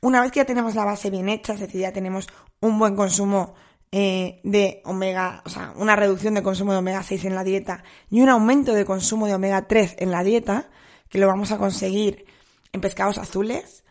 Una 0.00 0.22
vez 0.22 0.32
que 0.32 0.40
ya 0.40 0.46
tenemos 0.46 0.74
la 0.74 0.84
base 0.84 1.10
bien 1.10 1.28
hecha, 1.28 1.52
es 1.52 1.60
decir, 1.60 1.82
ya 1.82 1.92
tenemos 1.92 2.26
un 2.60 2.78
buen 2.78 2.96
consumo 2.96 3.54
eh, 3.92 4.40
de 4.44 4.80
omega, 4.84 5.42
o 5.44 5.50
sea, 5.50 5.74
una 5.76 5.94
reducción 5.94 6.34
de 6.34 6.42
consumo 6.42 6.72
de 6.72 6.78
omega 6.78 7.02
6 7.02 7.26
en 7.26 7.34
la 7.34 7.44
dieta 7.44 7.84
y 8.08 8.22
un 8.22 8.30
aumento 8.30 8.72
de 8.72 8.86
consumo 8.86 9.26
de 9.26 9.34
omega 9.34 9.66
3 9.66 9.96
en 9.98 10.10
la 10.10 10.24
dieta, 10.24 10.70
que 11.08 11.18
lo 11.18 11.26
vamos 11.26 11.52
a 11.52 11.58
conseguir 11.58 12.24
en 12.72 12.80
pescados 12.80 13.18
azules, 13.18 13.84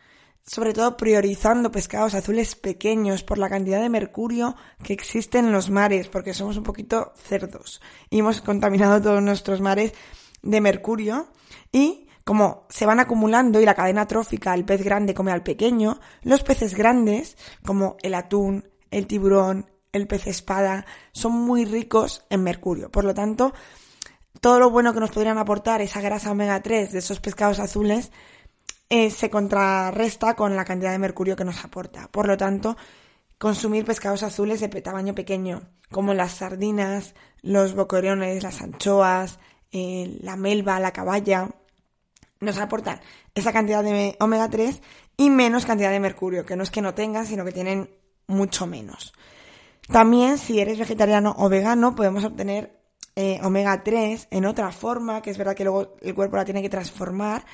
sobre 0.46 0.74
todo 0.74 0.98
priorizando 0.98 1.72
pescados 1.72 2.14
azules 2.14 2.56
pequeños 2.56 3.24
por 3.24 3.38
la 3.38 3.50
cantidad 3.50 3.82
de 3.82 3.90
mercurio 3.90 4.56
que 4.84 4.94
existe 4.94 5.38
en 5.38 5.52
los 5.52 5.70
mares, 5.70 6.08
porque 6.08 6.34
somos 6.34 6.58
un 6.58 6.64
poquito 6.64 7.14
cerdos 7.16 7.82
y 8.10 8.20
hemos 8.20 8.42
contaminado 8.42 9.02
todos 9.02 9.22
nuestros 9.22 9.62
mares 9.62 9.94
de 10.42 10.62
mercurio 10.62 11.28
y 11.72 12.08
como 12.24 12.68
se 12.70 12.86
van 12.86 13.00
acumulando 13.00 13.60
y 13.60 13.66
la 13.66 13.74
cadena 13.74 14.06
trófica, 14.06 14.54
el 14.54 14.66
pez 14.66 14.84
grande 14.84 15.16
come 15.16 15.32
al 15.32 15.42
pequeño, 15.42 16.00
los 16.22 16.44
peces 16.44 16.76
grandes, 16.76 17.38
como 17.66 17.98
el 18.04 18.14
atún, 18.14 18.70
el 18.92 19.08
tiburón, 19.08 19.72
el 19.92 20.08
pez 20.08 20.28
espada, 20.28 20.86
son 21.12 21.32
muy 21.32 21.66
ricos 21.66 22.24
en 22.30 22.44
mercurio. 22.44 22.92
Por 22.92 23.04
lo 23.04 23.16
tanto, 23.16 23.54
todo 24.42 24.60
lo 24.60 24.70
bueno 24.70 24.94
que 24.94 25.00
nos 25.00 25.12
podrían 25.12 25.38
aportar 25.38 25.82
esa 25.82 26.02
grasa 26.02 26.32
omega 26.32 26.62
3 26.62 26.92
de 26.92 27.00
esos 27.00 27.20
pescados 27.20 27.60
azules 27.60 28.12
eh, 28.90 29.12
se 29.12 29.30
contrarresta 29.30 30.36
con 30.36 30.56
la 30.56 30.66
cantidad 30.66 30.92
de 30.92 31.00
mercurio 31.00 31.36
que 31.36 31.46
nos 31.46 31.64
aporta. 31.64 32.08
Por 32.12 32.28
lo 32.28 32.38
tanto, 32.38 32.76
consumir 33.38 33.86
pescados 33.86 34.24
azules 34.24 34.60
de 34.60 34.68
tamaño 34.82 35.16
pequeño, 35.16 35.62
como 35.92 36.14
las 36.14 36.34
sardinas, 36.34 37.16
los 37.42 37.76
boquerones, 37.76 38.44
las 38.44 38.62
anchoas, 38.62 39.40
eh, 39.72 40.18
la 40.22 40.36
melva, 40.36 40.80
la 40.80 40.92
caballa, 40.92 41.50
nos 42.40 42.58
aportan 42.58 43.00
esa 43.36 43.54
cantidad 43.54 43.84
de 43.84 44.16
omega 44.20 44.50
3 44.50 44.82
y 45.18 45.30
menos 45.30 45.66
cantidad 45.66 45.92
de 45.92 46.00
mercurio, 46.00 46.46
que 46.46 46.56
no 46.56 46.64
es 46.64 46.72
que 46.72 46.82
no 46.82 46.94
tengan, 46.94 47.26
sino 47.26 47.46
que 47.46 47.52
tienen 47.52 47.90
mucho 48.28 48.66
menos. 48.66 49.14
También, 49.92 50.38
si 50.38 50.60
eres 50.60 50.78
vegetariano 50.78 51.36
o 51.38 51.50
vegano, 51.50 51.96
podemos 51.96 52.24
obtener 52.24 52.80
eh, 53.16 53.40
omega 53.44 53.84
3 53.84 54.28
en 54.32 54.46
otra 54.46 54.72
forma, 54.72 55.22
que 55.22 55.32
es 55.32 55.38
verdad 55.38 55.56
que 55.56 55.64
luego 55.64 55.96
el 56.02 56.16
cuerpo 56.16 56.38
la 56.38 56.46
tiene 56.46 56.62
que 56.62 56.70
transformar, 56.70 57.46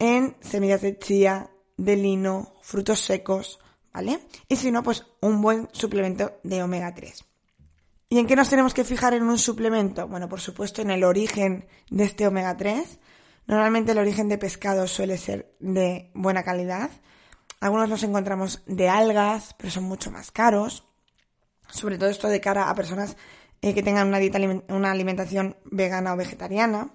en 0.00 0.34
semillas 0.40 0.80
de 0.80 0.98
chía, 0.98 1.50
de 1.76 1.94
lino, 1.94 2.54
frutos 2.62 3.00
secos, 3.00 3.60
¿vale? 3.92 4.18
Y 4.48 4.56
si 4.56 4.72
no, 4.72 4.82
pues 4.82 5.06
un 5.20 5.40
buen 5.40 5.68
suplemento 5.72 6.40
de 6.42 6.62
omega 6.62 6.92
3. 6.92 7.24
¿Y 8.08 8.18
en 8.18 8.26
qué 8.26 8.34
nos 8.34 8.48
tenemos 8.50 8.74
que 8.74 8.82
fijar 8.82 9.14
en 9.14 9.22
un 9.22 9.38
suplemento? 9.38 10.08
Bueno, 10.08 10.28
por 10.28 10.40
supuesto 10.40 10.82
en 10.82 10.90
el 10.90 11.04
origen 11.04 11.68
de 11.90 12.04
este 12.04 12.26
omega 12.26 12.56
3. 12.56 12.98
Normalmente 13.46 13.92
el 13.92 13.98
origen 13.98 14.28
de 14.28 14.38
pescado 14.38 14.88
suele 14.88 15.16
ser 15.16 15.54
de 15.60 16.10
buena 16.14 16.42
calidad. 16.42 16.90
Algunos 17.60 17.88
los 17.88 18.02
encontramos 18.02 18.62
de 18.66 18.88
algas, 18.88 19.54
pero 19.58 19.70
son 19.70 19.84
mucho 19.84 20.10
más 20.10 20.30
caros. 20.30 20.88
Sobre 21.68 21.98
todo 21.98 22.08
esto 22.08 22.28
de 22.28 22.40
cara 22.40 22.70
a 22.70 22.74
personas 22.74 23.16
eh, 23.60 23.74
que 23.74 23.82
tengan 23.82 24.08
una 24.08 24.18
dieta, 24.18 24.38
una 24.68 24.90
alimentación 24.90 25.56
vegana 25.64 26.14
o 26.14 26.16
vegetariana. 26.16 26.94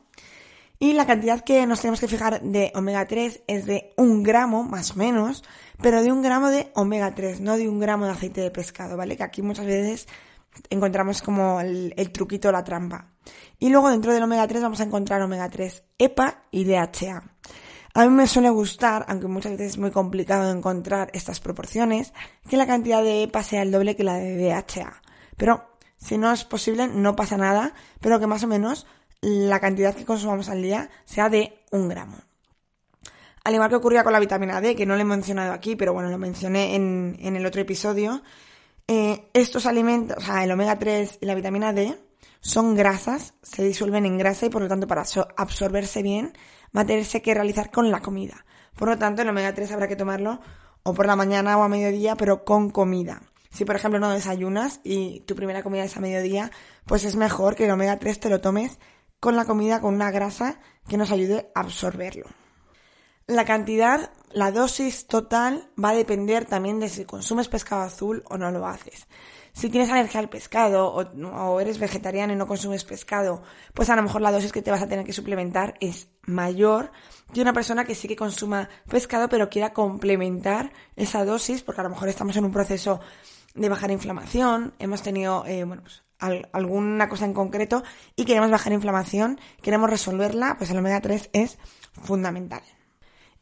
Y 0.77 0.93
la 0.93 1.05
cantidad 1.05 1.41
que 1.41 1.65
nos 1.65 1.81
tenemos 1.81 1.99
que 1.99 2.07
fijar 2.07 2.41
de 2.41 2.71
omega 2.75 3.07
3 3.07 3.43
es 3.47 3.65
de 3.65 3.93
un 3.97 4.23
gramo, 4.23 4.63
más 4.63 4.91
o 4.91 4.95
menos, 4.95 5.43
pero 5.81 6.03
de 6.03 6.11
un 6.11 6.21
gramo 6.21 6.49
de 6.49 6.71
omega 6.75 7.15
3, 7.15 7.39
no 7.39 7.57
de 7.57 7.69
un 7.69 7.79
gramo 7.79 8.05
de 8.05 8.11
aceite 8.11 8.41
de 8.41 8.51
pescado, 8.51 8.97
¿vale? 8.97 9.15
Que 9.15 9.23
aquí 9.23 9.41
muchas 9.41 9.65
veces 9.65 10.07
encontramos 10.69 11.21
como 11.21 11.61
el, 11.61 11.93
el 11.95 12.11
truquito, 12.11 12.51
la 12.51 12.63
trampa. 12.63 13.13
Y 13.57 13.69
luego 13.69 13.89
dentro 13.89 14.13
del 14.13 14.23
omega 14.23 14.47
3 14.47 14.61
vamos 14.61 14.79
a 14.81 14.83
encontrar 14.83 15.21
omega 15.21 15.49
3 15.49 15.83
EPA 15.97 16.43
y 16.51 16.65
DHA. 16.65 17.23
A 17.93 18.05
mí 18.05 18.09
me 18.09 18.27
suele 18.27 18.49
gustar, 18.49 19.05
aunque 19.07 19.27
muchas 19.27 19.53
veces 19.53 19.67
es 19.67 19.77
muy 19.77 19.91
complicado 19.91 20.51
encontrar 20.51 21.09
estas 21.13 21.39
proporciones, 21.39 22.13
que 22.49 22.57
la 22.57 22.67
cantidad 22.67 23.01
de 23.01 23.23
EPA 23.23 23.41
sea 23.41 23.61
el 23.61 23.71
doble 23.71 23.95
que 23.95 24.03
la 24.03 24.15
de 24.15 24.35
DHA. 24.35 25.01
Pero 25.37 25.77
si 25.95 26.17
no 26.17 26.31
es 26.31 26.43
posible, 26.43 26.89
no 26.89 27.15
pasa 27.15 27.37
nada, 27.37 27.73
pero 28.01 28.19
que 28.19 28.27
más 28.27 28.43
o 28.43 28.47
menos 28.47 28.85
la 29.25 29.59
cantidad 29.59 29.95
que 29.95 30.05
consumamos 30.05 30.49
al 30.49 30.61
día 30.61 30.89
sea 31.03 31.29
de 31.29 31.63
un 31.71 31.89
gramo. 31.89 32.17
Al 33.43 33.55
igual 33.55 33.69
que 33.69 33.75
ocurría 33.75 34.03
con 34.03 34.13
la 34.13 34.19
vitamina 34.19 34.61
D, 34.61 34.75
que 34.75 34.85
no 34.85 34.95
lo 34.95 35.01
he 35.01 35.05
mencionado 35.05 35.51
aquí, 35.51 35.75
pero 35.75 35.93
bueno, 35.93 36.09
lo 36.09 36.19
mencioné 36.19 36.75
en, 36.75 37.17
el 37.19 37.43
otro 37.43 37.61
episodio, 37.61 38.21
eh, 38.87 39.27
estos 39.33 39.65
alimentos, 39.65 40.17
o 40.17 40.21
sea, 40.21 40.43
el 40.43 40.51
omega 40.51 40.77
3 40.77 41.17
y 41.21 41.25
la 41.25 41.33
vitamina 41.33 41.73
D, 41.73 41.97
son 42.39 42.75
grasas, 42.75 43.33
se 43.41 43.63
disuelven 43.63 44.05
en 44.05 44.19
grasa 44.19 44.45
y 44.45 44.49
por 44.49 44.61
lo 44.61 44.67
tanto 44.67 44.85
para 44.85 45.03
absorberse 45.37 46.03
bien 46.03 46.33
va 46.75 46.81
a 46.81 46.85
tenerse 46.85 47.23
que 47.23 47.33
realizar 47.33 47.71
con 47.71 47.89
la 47.89 48.01
comida. 48.01 48.45
Por 48.75 48.89
lo 48.89 48.97
tanto, 48.99 49.23
el 49.23 49.29
omega 49.29 49.55
3 49.55 49.71
habrá 49.71 49.87
que 49.87 49.95
tomarlo 49.95 50.39
o 50.83 50.93
por 50.93 51.07
la 51.07 51.15
mañana 51.15 51.57
o 51.57 51.63
a 51.63 51.67
mediodía, 51.67 52.15
pero 52.15 52.45
con 52.45 52.69
comida. 52.69 53.23
Si 53.49 53.65
por 53.65 53.75
ejemplo 53.75 53.99
no 53.99 54.11
desayunas 54.11 54.81
y 54.83 55.21
tu 55.21 55.33
primera 55.33 55.63
comida 55.63 55.83
es 55.83 55.97
a 55.97 56.01
mediodía, 56.01 56.51
pues 56.85 57.05
es 57.05 57.15
mejor 57.15 57.55
que 57.55 57.65
el 57.65 57.71
omega 57.71 57.97
3 57.97 58.19
te 58.19 58.29
lo 58.29 58.41
tomes 58.41 58.77
con 59.25 59.35
la 59.35 59.45
comida 59.45 59.81
con 59.81 59.95
una 59.95 60.11
grasa 60.11 60.59
que 60.87 60.97
nos 60.97 61.09
ayude 61.09 61.49
a 61.55 61.61
absorberlo. 61.61 62.27
La 63.25 63.43
cantidad, 63.43 64.11
la 64.31 64.51
dosis 64.51 65.07
total 65.07 65.67
va 65.83 65.89
a 65.89 65.95
depender 65.95 66.45
también 66.45 66.79
de 66.79 66.89
si 66.89 67.05
consumes 67.05 67.47
pescado 67.47 67.81
azul 67.81 68.23
o 68.29 68.37
no 68.37 68.51
lo 68.51 68.67
haces. 68.67 69.07
Si 69.51 69.71
tienes 69.71 69.89
alergia 69.89 70.19
al 70.19 70.29
pescado 70.29 70.93
o, 70.93 71.59
eres 71.59 71.79
vegetariano 71.79 72.33
y 72.33 72.35
no 72.35 72.45
consumes 72.45 72.83
pescado, 72.83 73.41
pues 73.73 73.89
a 73.89 73.95
lo 73.95 74.03
mejor 74.03 74.21
la 74.21 74.31
dosis 74.31 74.51
que 74.51 74.61
te 74.61 74.69
vas 74.69 74.83
a 74.83 74.87
tener 74.87 75.03
que 75.03 75.11
suplementar 75.11 75.73
es 75.79 76.07
mayor 76.27 76.91
que 77.33 77.41
una 77.41 77.51
persona 77.51 77.83
que 77.83 77.95
sí 77.95 78.07
que 78.07 78.15
consuma 78.15 78.69
pescado 78.87 79.27
pero 79.27 79.49
quiera 79.49 79.73
complementar 79.73 80.71
esa 80.95 81.25
dosis 81.25 81.63
porque 81.63 81.81
a 81.81 81.85
lo 81.85 81.89
mejor 81.89 82.09
estamos 82.09 82.37
en 82.37 82.45
un 82.45 82.51
proceso 82.51 82.99
de 83.55 83.69
bajar 83.69 83.89
inflamación, 83.89 84.75
hemos 84.77 85.01
tenido, 85.01 85.47
eh, 85.47 85.63
bueno, 85.63 85.81
pues 85.81 86.04
alguna 86.19 87.09
cosa 87.09 87.25
en 87.25 87.33
concreto 87.33 87.83
y 88.15 88.25
queremos 88.25 88.49
bajar 88.51 88.73
inflamación, 88.73 89.39
queremos 89.61 89.89
resolverla, 89.89 90.55
pues 90.57 90.69
el 90.71 90.77
omega 90.77 91.01
3 91.01 91.29
es 91.33 91.57
fundamental. 92.03 92.61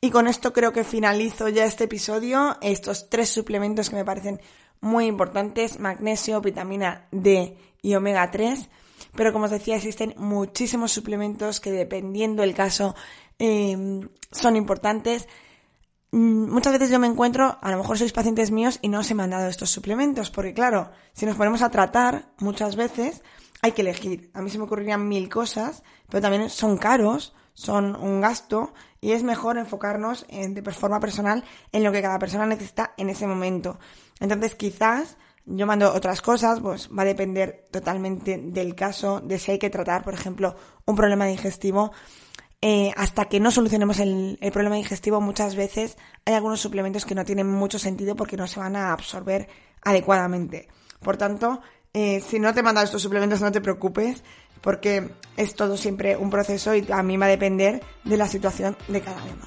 Y 0.04 0.12
con 0.12 0.28
esto 0.28 0.52
creo 0.52 0.74
que 0.74 0.84
finalizo 0.84 1.48
ya 1.48 1.64
este 1.64 1.86
episodio. 1.86 2.58
Estos 2.62 3.10
tres 3.10 3.30
suplementos 3.30 3.90
que 3.90 3.96
me 3.96 4.04
parecen 4.04 4.42
muy 4.82 5.06
importantes, 5.06 5.80
magnesio, 5.80 6.42
vitamina 6.42 7.08
D 7.10 7.58
y 7.82 7.96
omega 7.96 8.30
3. 8.30 8.70
Pero 9.16 9.32
como 9.32 9.46
os 9.46 9.52
decía, 9.52 9.78
existen 9.78 10.14
muchísimos 10.18 10.92
suplementos 10.92 11.62
que 11.62 11.72
dependiendo 11.72 12.42
del 12.42 12.54
caso 12.54 12.96
eh, 13.40 14.02
son 14.30 14.58
importantes. 14.58 15.30
Mm, 16.14 16.52
muchas 16.52 16.74
veces 16.74 16.92
yo 16.92 17.00
me 17.00 17.08
encuentro, 17.08 17.58
a 17.60 17.72
lo 17.72 17.78
mejor 17.78 17.98
sois 17.98 18.14
pacientes 18.14 18.52
míos 18.52 18.78
y 18.84 18.88
no 18.88 19.00
os 19.00 19.10
he 19.10 19.16
mandado 19.16 19.50
estos 19.50 19.72
suplementos, 19.72 20.30
porque 20.30 20.54
claro, 20.54 20.92
si 21.12 21.26
nos 21.26 21.36
ponemos 21.36 21.64
a 21.64 21.72
tratar, 21.72 22.30
muchas 22.38 22.76
veces 22.76 23.24
hay 23.64 23.72
que 23.72 23.82
elegir. 23.82 24.30
A 24.36 24.44
mí 24.44 24.52
se 24.52 24.60
me 24.60 24.66
ocurrirían 24.66 25.08
mil 25.08 25.28
cosas, 25.28 25.82
pero 26.10 26.22
también 26.22 26.52
son 26.52 26.78
caros, 26.78 27.34
son 27.56 27.96
un 27.96 28.22
gasto 28.22 28.76
y 29.02 29.14
es 29.14 29.24
mejor 29.24 29.58
enfocarnos 29.58 30.28
en, 30.30 30.54
de 30.54 30.62
forma 30.72 31.00
personal 31.00 31.44
en 31.72 31.84
lo 31.84 31.92
que 31.92 32.04
cada 32.04 32.20
persona 32.20 32.46
necesita 32.46 32.94
en 32.98 33.10
ese 33.10 33.26
momento. 33.26 33.80
Entonces 34.20 34.54
quizás 34.54 35.18
yo 35.48 35.66
mando 35.66 35.92
otras 35.92 36.22
cosas, 36.22 36.60
pues 36.60 36.90
va 36.96 37.02
a 37.02 37.06
depender 37.06 37.70
totalmente 37.72 38.38
del 38.38 38.76
caso, 38.76 39.20
de 39.20 39.40
si 39.40 39.50
hay 39.50 39.58
que 39.58 39.72
tratar, 39.72 40.04
por 40.04 40.14
ejemplo, 40.14 40.56
un 40.86 40.96
problema 40.96 41.26
digestivo 41.26 41.92
eh, 42.66 42.94
hasta 42.96 43.26
que 43.26 43.42
no 43.42 43.52
solucionemos 43.52 44.00
el, 44.00 44.38
problema 44.54 44.78
digestivo, 44.78 45.20
muchas 45.20 45.58
veces 45.58 45.98
hay 46.24 46.34
algunos 46.34 46.62
suplementos 46.62 47.06
que 47.06 47.14
no 47.14 47.26
tienen 47.26 47.46
mucho 47.46 47.78
sentido 47.78 48.16
porque 48.16 48.38
no 48.38 48.48
se 48.48 48.58
van 48.62 48.78
a 48.78 48.94
absorber 48.94 49.50
adecuadamente. 49.82 50.70
Por 51.02 51.18
tanto, 51.18 51.60
eh, 51.94 52.24
si 52.26 52.40
no 52.40 52.54
te 52.54 52.62
he 52.62 52.84
estos 52.84 53.02
suplementos, 53.02 53.42
no 53.42 53.52
te 53.52 53.60
preocupes, 53.60 54.24
porque 54.62 55.10
es 55.36 55.56
todo 55.56 55.76
siempre 55.76 56.16
un 56.16 56.30
proceso 56.30 56.74
y 56.74 56.90
a 56.90 57.04
mí 57.04 57.18
va 57.18 57.26
a 57.26 57.36
depender 57.36 57.84
de 58.06 58.16
la 58.16 58.30
situación 58.30 58.78
de 58.88 59.02
cada 59.02 59.22
uno. 59.22 59.46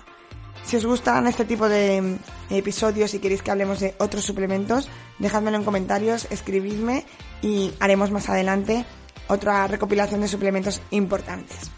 Si 0.63 0.77
os 0.77 0.85
gustan 0.85 1.27
este 1.27 1.47
tipo 1.47 1.71
de 1.71 2.03
mm, 2.03 2.53
episodios 2.53 3.15
y 3.15 3.19
queréis 3.19 3.41
que 3.41 3.51
hablemos 3.51 3.81
de 3.81 3.95
otros 3.97 4.25
suplementos, 4.27 4.91
dejádmelo 5.19 5.57
en 5.57 5.65
comentarios, 5.65 6.27
escribidme 6.29 7.07
y 7.41 7.73
haremos 7.81 8.11
más 8.11 8.29
adelante 8.29 8.85
otra 9.29 9.67
recopilación 9.69 10.21
de 10.21 10.29
suplementos 10.29 10.83
importantes. 10.91 11.71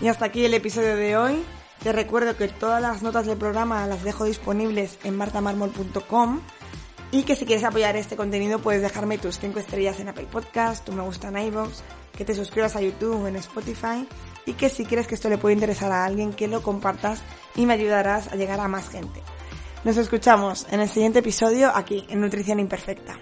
Y 0.00 0.08
hasta 0.08 0.26
aquí 0.26 0.44
el 0.44 0.54
episodio 0.54 0.96
de 0.96 1.16
hoy. 1.16 1.44
Te 1.82 1.92
recuerdo 1.92 2.36
que 2.36 2.48
todas 2.48 2.80
las 2.80 3.02
notas 3.02 3.26
del 3.26 3.38
programa 3.38 3.86
las 3.86 4.02
dejo 4.02 4.24
disponibles 4.24 4.98
en 5.04 5.16
martamarmol.com 5.16 6.40
Y 7.10 7.22
que 7.22 7.36
si 7.36 7.46
quieres 7.46 7.64
apoyar 7.64 7.96
este 7.96 8.16
contenido 8.16 8.58
puedes 8.58 8.82
dejarme 8.82 9.18
tus 9.18 9.38
5 9.38 9.58
estrellas 9.58 10.00
en 10.00 10.08
Apple 10.08 10.28
Podcast, 10.30 10.84
tu 10.84 10.92
me 10.92 11.02
gusta 11.02 11.28
en 11.28 11.38
iVoox, 11.38 11.80
que 12.16 12.24
te 12.24 12.34
suscribas 12.34 12.76
a 12.76 12.82
YouTube 12.82 13.22
o 13.22 13.28
en 13.28 13.36
Spotify 13.36 14.06
y 14.46 14.54
que 14.54 14.68
si 14.68 14.84
crees 14.84 15.06
que 15.06 15.14
esto 15.14 15.28
le 15.28 15.38
puede 15.38 15.54
interesar 15.54 15.92
a 15.92 16.04
alguien 16.04 16.32
que 16.32 16.48
lo 16.48 16.62
compartas 16.62 17.22
y 17.54 17.66
me 17.66 17.74
ayudarás 17.74 18.28
a 18.28 18.36
llegar 18.36 18.60
a 18.60 18.68
más 18.68 18.88
gente. 18.88 19.22
Nos 19.84 19.96
escuchamos 19.96 20.66
en 20.70 20.80
el 20.80 20.88
siguiente 20.88 21.20
episodio 21.20 21.72
aquí 21.74 22.06
en 22.08 22.20
Nutrición 22.20 22.60
Imperfecta. 22.60 23.18